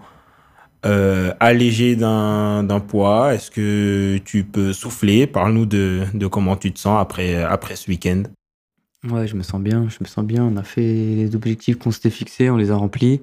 euh, 0.86 1.34
allégé 1.40 1.96
d'un 1.96 2.82
poids? 2.86 3.34
Est-ce 3.34 3.50
que 3.50 4.18
tu 4.24 4.44
peux 4.44 4.72
souffler? 4.72 5.26
Parle-nous 5.26 5.66
de, 5.66 6.04
de 6.14 6.26
comment 6.26 6.56
tu 6.56 6.72
te 6.72 6.78
sens 6.78 7.00
après, 7.00 7.42
après 7.42 7.76
ce 7.76 7.90
week-end. 7.90 8.24
Ouais, 9.04 9.28
je 9.28 9.36
me 9.36 9.42
sens 9.42 9.60
bien, 9.60 9.88
je 9.88 9.98
me 10.00 10.06
sens 10.06 10.24
bien. 10.24 10.44
On 10.44 10.56
a 10.56 10.64
fait 10.64 10.80
les 10.82 11.36
objectifs 11.36 11.78
qu'on 11.78 11.92
s'était 11.92 12.10
fixés, 12.10 12.50
on 12.50 12.56
les 12.56 12.70
a 12.70 12.76
remplis. 12.76 13.22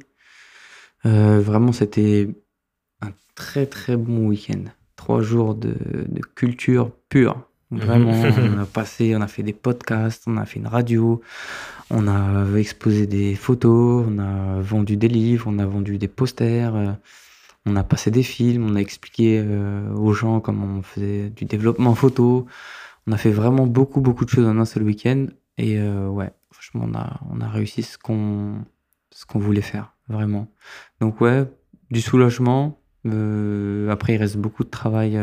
Euh, 1.05 1.39
vraiment, 1.41 1.71
c'était 1.71 2.29
un 3.01 3.11
très 3.35 3.65
très 3.65 3.97
bon 3.97 4.27
week-end. 4.27 4.63
Trois 4.95 5.21
jours 5.21 5.55
de 5.55 5.75
culture 6.35 6.91
pure. 7.09 7.45
Vraiment, 7.71 8.11
on 8.11 8.59
a 8.61 8.65
passé, 8.65 9.15
on 9.15 9.21
a 9.21 9.27
fait 9.27 9.43
des 9.43 9.53
podcasts, 9.53 10.23
on 10.27 10.37
a 10.37 10.45
fait 10.45 10.59
une 10.59 10.67
radio, 10.67 11.21
on 11.89 12.07
a 12.07 12.45
exposé 12.57 13.07
des 13.07 13.35
photos, 13.35 14.05
on 14.07 14.19
a 14.19 14.61
vendu 14.61 14.97
des 14.97 15.07
livres, 15.07 15.47
on 15.49 15.57
a 15.57 15.65
vendu 15.65 15.97
des 15.97 16.07
posters, 16.07 16.75
euh, 16.75 16.91
on 17.65 17.75
a 17.75 17.83
passé 17.83 18.11
des 18.11 18.23
films, 18.23 18.69
on 18.69 18.75
a 18.75 18.79
expliqué 18.79 19.41
euh, 19.43 19.91
aux 19.93 20.13
gens 20.13 20.39
comment 20.39 20.67
on 20.67 20.81
faisait 20.83 21.29
du 21.29 21.45
développement 21.45 21.95
photo. 21.95 22.45
On 23.07 23.11
a 23.11 23.17
fait 23.17 23.31
vraiment 23.31 23.65
beaucoup 23.65 24.01
beaucoup 24.01 24.25
de 24.25 24.29
choses 24.29 24.47
en 24.47 24.57
un 24.59 24.65
seul 24.65 24.83
week-end. 24.83 25.27
Et 25.57 25.79
euh, 25.79 26.07
ouais, 26.07 26.31
franchement, 26.51 26.85
on 26.87 26.95
a, 26.95 27.19
on 27.31 27.41
a 27.41 27.49
réussi 27.49 27.81
ce 27.81 27.97
qu'on 27.97 28.63
ce 29.11 29.25
qu'on 29.25 29.39
voulait 29.39 29.61
faire, 29.61 29.95
vraiment. 30.07 30.47
Donc 30.99 31.21
ouais, 31.21 31.45
du 31.89 32.01
soulagement. 32.01 32.79
Après, 33.05 34.15
il 34.15 34.17
reste 34.17 34.37
beaucoup 34.37 34.63
de 34.63 34.69
travail 34.69 35.19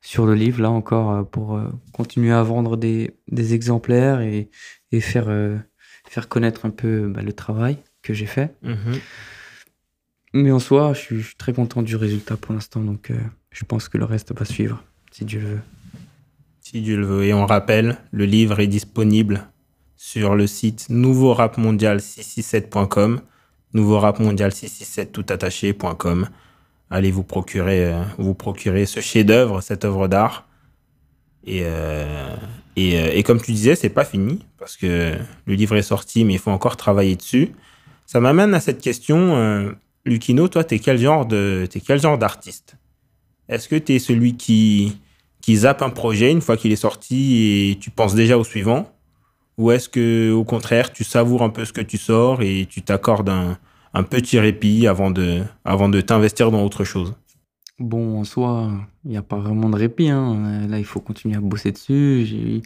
sur 0.00 0.26
le 0.26 0.34
livre, 0.34 0.62
là 0.62 0.70
encore, 0.70 1.10
euh, 1.10 1.22
pour 1.22 1.56
euh, 1.56 1.68
continuer 1.92 2.32
à 2.32 2.42
vendre 2.42 2.76
des, 2.76 3.14
des 3.28 3.54
exemplaires 3.54 4.20
et, 4.20 4.50
et 4.92 5.00
faire, 5.00 5.26
euh, 5.28 5.58
faire 6.08 6.28
connaître 6.28 6.66
un 6.66 6.70
peu 6.70 7.08
bah, 7.08 7.22
le 7.22 7.32
travail 7.32 7.78
que 8.02 8.14
j'ai 8.14 8.26
fait. 8.26 8.54
Mais 10.32 10.52
en 10.52 10.60
soi, 10.60 10.92
je 10.94 11.00
suis, 11.00 11.20
je 11.20 11.26
suis 11.28 11.36
très 11.36 11.52
content 11.52 11.82
du 11.82 11.96
résultat 11.96 12.36
pour 12.36 12.54
l'instant, 12.54 12.80
donc 12.80 13.10
euh, 13.10 13.18
je 13.50 13.64
pense 13.64 13.88
que 13.88 13.98
le 13.98 14.04
reste 14.04 14.32
va 14.36 14.44
suivre, 14.44 14.82
si 15.10 15.24
Dieu 15.24 15.40
le 15.40 15.46
veut. 15.46 15.60
Si 16.60 16.80
Dieu 16.82 16.96
le 16.96 17.04
veut. 17.04 17.24
Et 17.24 17.34
on 17.34 17.46
rappelle, 17.46 17.98
le 18.12 18.26
livre 18.26 18.60
est 18.60 18.68
disponible 18.68 19.48
sur 19.96 20.36
le 20.36 20.46
site 20.46 20.86
nouveau 20.88 21.34
rap 21.34 21.58
mondial 21.58 21.98
667.com, 21.98 23.20
nouveau 23.74 23.98
rap 23.98 24.20
mondial 24.20 24.52
667 24.52 25.12
tout 25.12 25.26
attaché.com. 25.28 26.28
Allez 26.90 27.12
vous 27.12 27.22
procurer, 27.22 27.86
euh, 27.86 28.02
vous 28.18 28.34
procurer 28.34 28.84
ce 28.84 28.98
chef-d'œuvre, 29.00 29.60
cette 29.60 29.84
œuvre 29.84 30.08
d'art. 30.08 30.48
Et, 31.44 31.60
euh, 31.62 32.34
et, 32.74 32.98
euh, 32.98 33.10
et, 33.14 33.22
comme 33.22 33.40
tu 33.40 33.52
disais, 33.52 33.76
c'est 33.76 33.88
pas 33.88 34.04
fini 34.04 34.44
parce 34.58 34.76
que 34.76 35.16
le 35.46 35.54
livre 35.54 35.76
est 35.76 35.82
sorti, 35.82 36.24
mais 36.24 36.34
il 36.34 36.38
faut 36.40 36.50
encore 36.50 36.76
travailler 36.76 37.14
dessus. 37.14 37.52
Ça 38.06 38.18
m'amène 38.18 38.52
à 38.54 38.60
cette 38.60 38.80
question, 38.80 39.72
Lucino. 40.04 40.48
Toi, 40.48 40.64
t'es 40.64 40.80
quel 40.80 40.98
genre 40.98 41.26
de, 41.26 41.68
es 41.72 41.80
quel 41.80 42.00
genre 42.00 42.18
d'artiste? 42.18 42.76
Est-ce 43.48 43.68
que 43.68 43.76
tu 43.76 43.94
es 43.94 43.98
celui 44.00 44.36
qui 44.36 44.98
qui 45.40 45.56
zappe 45.56 45.80
un 45.80 45.90
projet 45.90 46.30
une 46.30 46.42
fois 46.42 46.58
qu'il 46.58 46.70
est 46.70 46.76
sorti 46.76 47.70
et 47.70 47.78
tu 47.80 47.90
penses 47.90 48.14
déjà 48.14 48.36
au 48.36 48.44
suivant? 48.44 48.92
Ou 49.56 49.70
est-ce 49.70 49.88
que, 49.88 50.32
au 50.32 50.44
contraire, 50.44 50.92
tu 50.92 51.04
savoures 51.04 51.42
un 51.42 51.50
peu 51.50 51.64
ce 51.64 51.72
que 51.72 51.80
tu 51.80 51.98
sors 51.98 52.42
et 52.42 52.66
tu 52.68 52.82
t'accordes 52.82 53.28
un, 53.28 53.58
un, 53.94 54.02
petit 54.02 54.38
répit 54.38 54.86
avant 54.86 55.10
de, 55.10 55.42
avant 55.64 55.88
de 55.88 56.00
t'investir 56.00 56.50
dans 56.50 56.64
autre 56.64 56.84
chose 56.84 57.14
Bon, 57.78 58.20
en 58.20 58.24
soi, 58.24 58.70
il 59.04 59.10
n'y 59.10 59.16
a 59.16 59.22
pas 59.22 59.38
vraiment 59.38 59.70
de 59.70 59.76
répit. 59.76 60.10
Hein. 60.10 60.66
Là, 60.68 60.78
il 60.78 60.84
faut 60.84 61.00
continuer 61.00 61.36
à 61.36 61.40
bosser 61.40 61.72
dessus. 61.72 62.22
Il 62.22 62.56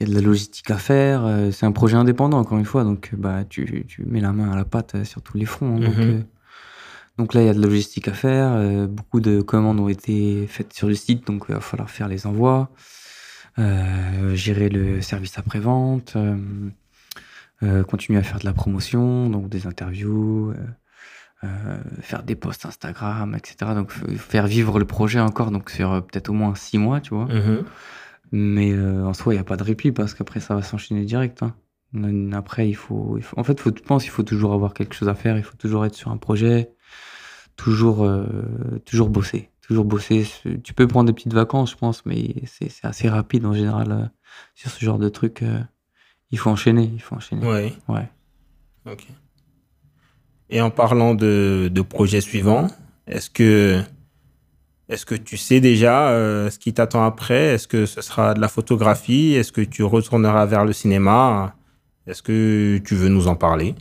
y 0.00 0.04
a 0.04 0.06
de 0.06 0.14
la 0.14 0.20
logistique 0.20 0.70
à 0.70 0.78
faire. 0.78 1.24
Euh, 1.24 1.50
c'est 1.50 1.66
un 1.66 1.72
projet 1.72 1.96
indépendant, 1.96 2.38
encore 2.38 2.58
une 2.58 2.64
fois. 2.64 2.84
Donc, 2.84 3.10
bah, 3.16 3.44
tu, 3.48 3.84
tu 3.88 4.04
mets 4.04 4.20
la 4.20 4.32
main 4.32 4.52
à 4.52 4.56
la 4.56 4.64
pâte 4.64 4.94
euh, 4.94 5.04
sur 5.04 5.20
tous 5.20 5.36
les 5.36 5.46
fronts. 5.46 5.76
Hein. 5.76 5.80
Donc, 5.80 5.96
mhm. 5.96 6.02
euh, 6.02 6.20
donc 7.18 7.34
là, 7.34 7.42
il 7.42 7.46
y 7.46 7.48
a 7.48 7.54
de 7.54 7.60
la 7.60 7.66
logistique 7.66 8.06
à 8.06 8.12
faire. 8.12 8.88
Beaucoup 8.88 9.20
de 9.20 9.42
commandes 9.42 9.80
ont 9.80 9.88
été 9.88 10.46
faites 10.46 10.72
sur 10.72 10.88
le 10.88 10.94
site, 10.94 11.26
donc 11.26 11.44
il 11.48 11.54
va 11.54 11.60
falloir 11.60 11.90
faire 11.90 12.08
les 12.08 12.26
envois, 12.26 12.70
euh, 13.58 14.34
gérer 14.34 14.70
le 14.70 15.02
service 15.02 15.36
après-vente, 15.36 16.14
euh, 16.16 16.36
continuer 17.88 18.18
à 18.18 18.22
faire 18.22 18.38
de 18.38 18.44
la 18.44 18.52
promotion, 18.52 19.30
donc 19.30 19.48
des 19.48 19.66
interviews, 19.66 20.52
faire 22.00 22.22
des 22.22 22.34
posts 22.34 22.66
Instagram, 22.66 23.34
etc. 23.36 23.72
Donc 23.74 23.90
faire 23.90 24.46
vivre 24.46 24.78
le 24.78 24.84
projet 24.84 25.20
encore, 25.20 25.50
donc 25.50 25.70
sur 25.70 26.04
peut-être 26.06 26.28
au 26.28 26.32
moins 26.32 26.54
six 26.54 26.78
mois, 26.78 27.00
tu 27.00 27.14
vois. 27.14 27.26
Mmh 27.26 27.64
Mais 28.32 28.76
en 28.78 29.14
soi, 29.14 29.34
il 29.34 29.36
n'y 29.36 29.40
a 29.40 29.44
pas 29.44 29.56
de 29.56 29.62
répit 29.62 29.92
parce 29.92 30.14
qu'après, 30.14 30.40
ça 30.40 30.54
va 30.54 30.62
s'enchaîner 30.62 31.04
direct. 31.04 31.42
Hein. 31.42 31.54
Après, 32.32 32.68
il 32.68 32.74
faut, 32.74 33.16
il 33.18 33.22
faut, 33.22 33.38
en 33.38 33.44
fait, 33.44 33.60
faut, 33.60 33.70
je 33.74 33.82
pense 33.82 34.02
qu'il 34.02 34.12
faut 34.12 34.22
toujours 34.22 34.54
avoir 34.54 34.74
quelque 34.74 34.94
chose 34.94 35.08
à 35.08 35.14
faire. 35.14 35.36
Il 35.36 35.42
faut 35.42 35.56
toujours 35.56 35.84
être 35.84 35.94
sur 35.94 36.10
un 36.10 36.16
projet 36.16 36.70
toujours, 37.56 38.04
euh, 38.04 38.26
toujours 38.84 39.08
bosser. 39.08 39.50
Toujours 39.60 39.84
bosser. 39.84 40.26
Tu 40.64 40.74
peux 40.74 40.88
prendre 40.88 41.06
des 41.06 41.12
petites 41.12 41.34
vacances, 41.34 41.72
je 41.72 41.76
pense, 41.76 42.04
mais 42.04 42.34
c'est 42.46 42.70
assez 42.82 43.08
rapide 43.08 43.46
en 43.46 43.52
général 43.52 43.92
euh, 43.92 44.06
sur 44.54 44.70
ce 44.70 44.84
genre 44.84 44.98
de 44.98 45.08
truc. 45.08 45.42
Euh, 45.42 45.60
il 46.32 46.38
faut 46.38 46.50
enchaîner. 46.50 46.90
Il 46.92 47.00
faut 47.00 47.14
enchaîner. 47.14 47.46
Ouais. 47.46 47.72
Ouais. 47.88 48.08
Ok. 48.90 49.06
Et 50.50 50.60
en 50.60 50.70
parlant 50.70 51.14
de, 51.14 51.70
de 51.72 51.82
projets 51.82 52.20
suivants, 52.20 52.68
est-ce 53.06 53.30
que, 53.30 53.80
est 54.88 55.04
que 55.04 55.14
tu 55.14 55.36
sais 55.36 55.60
déjà 55.60 56.08
ce 56.50 56.58
qui 56.58 56.74
t'attend 56.74 57.04
après? 57.04 57.54
Est-ce 57.54 57.68
que 57.68 57.86
ce 57.86 58.02
sera 58.02 58.34
de 58.34 58.40
la 58.40 58.48
photographie? 58.48 59.32
Est-ce 59.34 59.52
que 59.52 59.62
tu 59.62 59.82
retourneras 59.82 60.44
vers 60.46 60.64
le 60.64 60.72
cinéma? 60.72 61.54
Est-ce 62.06 62.22
que 62.22 62.78
tu 62.84 62.94
veux 62.96 63.08
nous 63.08 63.28
en 63.28 63.36
parler? 63.36 63.74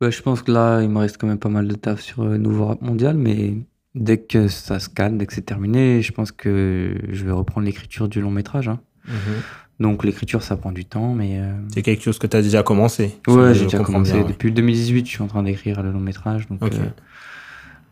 Bah, 0.00 0.10
je 0.10 0.22
pense 0.22 0.42
que 0.42 0.50
là, 0.50 0.80
il 0.80 0.88
me 0.88 0.98
reste 0.98 1.18
quand 1.18 1.26
même 1.26 1.38
pas 1.38 1.50
mal 1.50 1.68
de 1.68 1.74
taf 1.74 2.00
sur 2.00 2.22
euh, 2.22 2.38
Nouveau 2.38 2.66
Rap 2.66 2.80
Mondial, 2.80 3.18
mais 3.18 3.54
dès 3.94 4.18
que 4.18 4.48
ça 4.48 4.80
se 4.80 4.88
calme, 4.88 5.18
dès 5.18 5.26
que 5.26 5.34
c'est 5.34 5.42
terminé, 5.42 6.00
je 6.00 6.12
pense 6.12 6.32
que 6.32 6.96
je 7.10 7.24
vais 7.24 7.32
reprendre 7.32 7.66
l'écriture 7.66 8.08
du 8.08 8.22
long 8.22 8.30
métrage. 8.30 8.68
Hein. 8.68 8.80
Mhm. 9.06 9.42
Donc 9.80 10.04
l'écriture, 10.04 10.42
ça 10.42 10.56
prend 10.56 10.72
du 10.72 10.84
temps, 10.84 11.14
mais... 11.14 11.40
Euh, 11.40 11.52
c'est 11.72 11.82
quelque 11.82 12.02
chose 12.02 12.18
que 12.18 12.26
tu 12.26 12.36
as 12.36 12.42
déjà 12.42 12.62
commencé 12.62 13.18
Ouais, 13.26 13.54
j'ai 13.54 13.64
déjà 13.64 13.80
commencé. 13.80 14.22
Depuis 14.24 14.52
2018, 14.52 15.06
je 15.06 15.10
suis 15.10 15.22
en 15.22 15.26
train 15.26 15.42
d'écrire 15.42 15.82
le 15.82 15.90
long 15.90 16.00
métrage. 16.00 16.46
Donc 16.48 16.62
euh, 16.62 16.68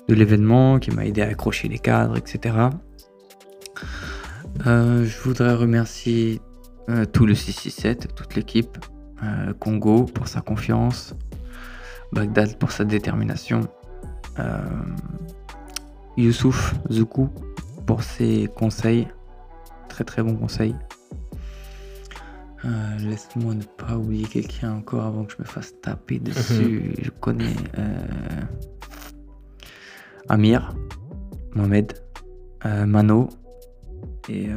de 0.10 0.14
l'événement, 0.14 0.80
qui 0.80 0.92
m'a 0.92 1.06
aidé 1.06 1.22
à 1.22 1.28
accrocher 1.28 1.70
les 1.70 1.80
cadres, 1.80 2.18
etc. 2.18 2.70
Euh, 4.68 5.06
je 5.06 5.20
voudrais 5.20 5.56
remercier 5.56 6.42
euh, 6.90 7.06
tout 7.06 7.26
le 7.26 7.34
667, 7.36 8.14
toute 8.16 8.36
l'équipe, 8.36 8.78
euh, 9.24 9.54
Congo 9.60 10.04
pour 10.04 10.28
sa 10.28 10.42
confiance, 10.42 11.16
Bagdad 12.12 12.58
pour 12.58 12.72
sa 12.72 12.84
détermination, 12.86 13.62
Youssouf 16.18 16.74
Zoukou 16.92 17.30
pour 17.86 18.02
ses 18.02 18.50
conseils, 18.56 19.08
très 19.88 20.04
très 20.04 20.24
bons 20.24 20.36
conseils. 20.36 20.76
Laisse-moi 23.00 23.56
ne 23.56 23.64
pas 23.64 23.98
oublier 23.98 24.26
quelqu'un 24.26 24.74
encore 24.74 25.06
avant 25.06 25.26
que 25.26 25.34
je 25.34 25.38
me 25.40 25.46
fasse 25.46 25.74
taper 25.82 26.20
dessus. 26.20 26.94
je 27.02 27.10
connais 27.10 27.56
Amir, 30.30 30.74
Mohamed, 31.56 31.94
Mano 32.64 33.30
et 34.30 34.48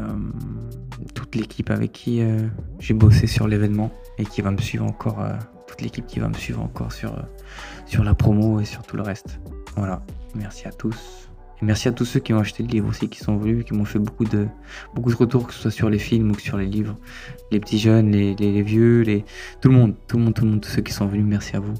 toute 1.15 1.35
l'équipe 1.35 1.71
avec 1.71 1.93
qui 1.93 2.23
j'ai 2.79 2.95
bossé 2.95 3.27
sur 3.27 3.49
l'événement 3.49 3.91
et 4.19 4.25
qui 4.25 4.43
va 4.43 4.51
me 4.51 4.59
suivre 4.59 4.85
encore. 4.85 5.19
toute 5.67 5.81
l'équipe 5.81 6.07
qui 6.07 6.21
va 6.21 6.29
me 6.29 6.35
suivre 6.35 6.63
encore 6.63 6.93
sur, 6.93 7.17
sur 7.87 8.05
la 8.05 8.15
promo 8.15 8.61
et 8.61 8.65
sur 8.65 8.83
tout 8.83 8.97
le 8.97 9.03
reste. 9.03 9.41
Voilà. 9.77 10.03
Merci 10.35 10.69
à 10.69 10.73
tous 10.73 11.25
merci 11.65 11.89
à 11.89 11.93
tous 11.93 12.05
ceux 12.05 12.21
qui 12.21 12.33
ont 12.33 12.39
acheté 12.39 12.63
le 12.63 12.69
livre 12.69 12.89
aussi, 12.89 13.09
qui 13.09 13.19
sont 13.19 13.37
venus, 13.37 13.65
qui 13.65 13.75
m'ont 13.75 13.85
fait 13.85 13.99
beaucoup 13.99 14.25
de, 14.25 14.47
beaucoup 14.95 15.11
de 15.11 15.17
retours, 15.17 15.47
que 15.47 15.55
ce 15.55 15.61
soit 15.61 15.71
sur 15.71 15.91
les 15.91 15.99
films 15.99 16.31
ou 16.31 16.39
sur 16.39 16.57
les 16.57 16.67
livres. 16.67 16.97
Les 17.51 17.61
petits 17.61 17.79
jeunes, 17.79 18.11
les, 18.11 18.35
les, 18.35 18.63
vieux, 18.63 19.03
les... 19.03 19.25
tout 19.61 19.69
le 19.69 19.75
monde, 19.75 19.95
tout 20.07 20.19
le 20.19 20.25
monde, 20.25 20.35
tout 20.35 20.45
le 20.45 20.51
monde, 20.51 20.61
tous 20.61 20.71
ceux 20.71 20.83
qui 20.83 20.93
sont 20.93 21.07
venus, 21.07 21.25
merci 21.27 21.57
à 21.57 21.61
vous. 21.61 21.75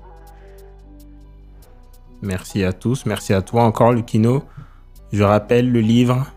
Merci 2.23 2.65
à 2.65 2.73
tous, 2.73 3.05
merci 3.07 3.35
à 3.35 3.43
toi 3.43 3.65
encore, 3.65 3.93
Lucino. 3.93 4.45
Je 5.13 5.23
rappelle 5.23 5.71
le 5.71 5.81
livre 5.81 6.34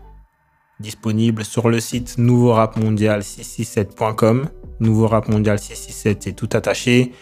disponible 0.80 1.44
sur 1.44 1.68
le 1.68 1.80
site 1.80 2.18
Nouveau 2.18 2.52
Rap 2.52 2.76
Mondial 2.76 3.22
667.com. 3.22 4.48
Nouveau 4.80 5.08
Rap 5.08 5.28
Mondial 5.28 5.58
667, 5.58 6.22
c'est 6.22 6.32
tout 6.32 6.48
attaché 6.52 7.12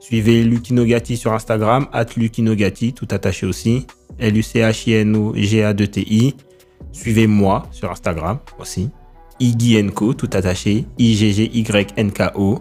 Suivez 0.00 0.44
Lukinogati 0.44 1.16
sur 1.16 1.32
Instagram, 1.32 1.88
at 1.92 2.06
Lukinogati, 2.16 2.92
tout 2.92 3.08
attaché 3.10 3.44
aussi. 3.44 3.86
L-U-C-H-I-N-O-G-A-2-T-I. 4.20 6.34
Suivez-moi 6.92 7.66
sur 7.72 7.90
Instagram 7.90 8.38
aussi. 8.60 8.90
Iggy 9.40 9.84
tout 10.16 10.30
attaché. 10.32 10.84
I-G-G-Y-N-K-O. 10.98 12.60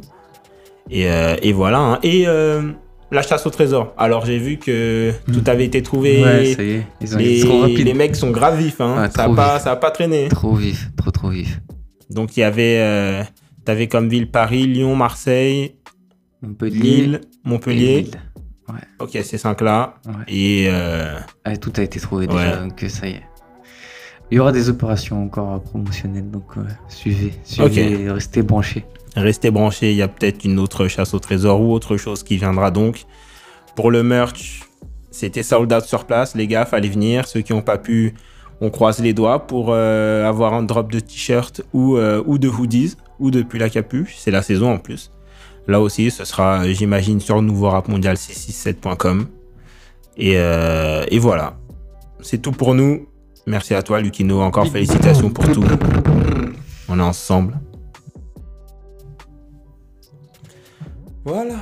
Et, 0.90 1.10
euh, 1.10 1.36
et 1.42 1.54
voilà. 1.54 1.80
hein. 1.80 2.00
Et 2.02 2.28
euh, 2.28 2.72
la 3.12 3.22
chasse 3.22 3.46
au 3.46 3.50
trésor. 3.50 3.94
Alors 3.98 4.26
j'ai 4.26 4.38
vu 4.38 4.58
que 4.58 5.14
tout 5.32 5.44
avait 5.48 5.66
été 5.66 5.82
trouvé. 5.82 6.24
Ouais, 6.24 6.54
ça 6.54 6.64
y 6.64 6.72
est. 6.72 6.88
Ils 7.02 7.16
ont 7.16 7.18
les, 7.18 7.38
été 7.40 7.48
trop 7.48 7.62
rapides. 7.62 7.86
les 7.86 7.94
mecs 7.94 8.16
sont 8.16 8.32
grave 8.32 8.58
vifs. 8.58 8.82
Hein. 8.82 9.10
Ça, 9.16 9.30
pas, 9.30 9.56
vifs. 9.56 9.64
ça 9.64 9.72
a 9.72 9.76
pas 9.76 9.92
traîné. 9.92 10.28
Trop 10.30 10.56
vif, 10.56 10.90
trop 10.98 11.12
trop 11.12 11.30
vif. 11.30 11.62
Donc 12.10 12.38
il 12.38 12.42
y 12.42 12.44
avait. 12.44 12.80
Euh, 12.80 13.24
T'avais 13.66 13.88
comme 13.88 14.10
ville 14.10 14.30
Paris, 14.30 14.68
Lyon, 14.68 14.96
Marseille, 14.96 15.76
Montpellier. 16.44 16.80
Lille, 16.80 17.22
et 17.24 17.50
Montpellier. 17.50 18.02
Lille. 18.04 18.22
Ok, 19.00 19.18
ces 19.24 19.38
cinq-là. 19.40 19.96
Ouais. 20.06 20.14
Et 20.28 20.68
euh, 20.70 21.18
Ah, 21.44 21.58
tout 21.58 21.74
a 21.78 21.82
été 21.82 22.00
trouvé 22.00 22.28
déjà, 22.28 22.58
donc 22.58 22.84
euh, 22.84 22.90
ça 22.90 23.08
y 23.08 23.14
est. 23.14 23.24
Il 24.32 24.38
y 24.38 24.40
aura 24.40 24.52
des 24.52 24.70
opérations 24.70 25.24
encore 25.24 25.62
promotionnelles, 25.62 26.30
donc 26.30 26.58
euh, 26.58 26.64
suivez, 26.88 27.34
suivez, 27.44 28.10
restez 28.10 28.44
branchés. 28.44 28.86
Restez 29.16 29.52
branchés, 29.52 29.92
il 29.92 29.98
y 29.98 30.02
a 30.02 30.08
peut-être 30.08 30.46
une 30.46 30.60
autre 30.60 30.88
chasse 30.88 31.14
au 31.14 31.20
trésor 31.20 31.62
ou 31.62 31.74
autre 31.74 31.98
chose 31.98 32.24
qui 32.24 32.38
viendra 32.38 32.72
donc. 32.72 33.06
Pour 33.76 33.92
le 33.92 34.04
merch, 34.04 34.64
c'était 35.12 35.44
sold 35.44 35.72
out 35.72 35.84
sur 35.84 36.06
place, 36.06 36.36
les 36.36 36.48
gars, 36.48 36.66
fallait 36.66 36.90
venir. 36.90 37.28
Ceux 37.28 37.42
qui 37.42 37.54
n'ont 37.54 37.62
pas 37.62 37.78
pu, 37.78 38.14
on 38.62 38.70
croise 38.70 39.00
les 39.00 39.14
doigts 39.14 39.48
pour 39.48 39.68
euh, 39.70 40.28
avoir 40.28 40.54
un 40.54 40.64
drop 40.64 40.92
de 40.92 41.00
t-shirt 41.00 41.62
ou, 41.74 41.98
euh, 41.98 42.22
ou 42.26 42.38
de 42.38 42.50
hoodies 42.50 42.96
ou 43.20 43.32
de 43.32 43.42
pull 43.42 43.64
à 43.64 43.70
capuche. 43.70 44.16
C'est 44.18 44.32
la 44.32 44.42
saison 44.42 44.74
en 44.74 44.78
plus. 44.78 45.12
Là 45.68 45.82
aussi, 45.82 46.12
ce 46.12 46.26
sera, 46.26 46.68
j'imagine, 46.72 47.20
sur 47.20 47.42
nouveau 47.42 47.70
rap 47.70 47.88
mondial 47.88 48.16
667.com. 48.16 49.28
Et, 50.18 50.34
euh, 50.36 51.04
et 51.10 51.20
voilà. 51.20 51.58
C'est 52.22 52.42
tout 52.42 52.52
pour 52.52 52.76
nous. 52.76 53.08
Merci 53.48 53.74
à 53.74 53.84
toi, 53.84 54.00
Lucino. 54.00 54.42
Encore 54.42 54.68
félicitations 54.68 55.30
pour 55.30 55.52
tout. 55.52 55.64
On 56.88 57.00
est 57.00 57.04
ensemble. 57.04 57.60
Voilà. 61.26 61.58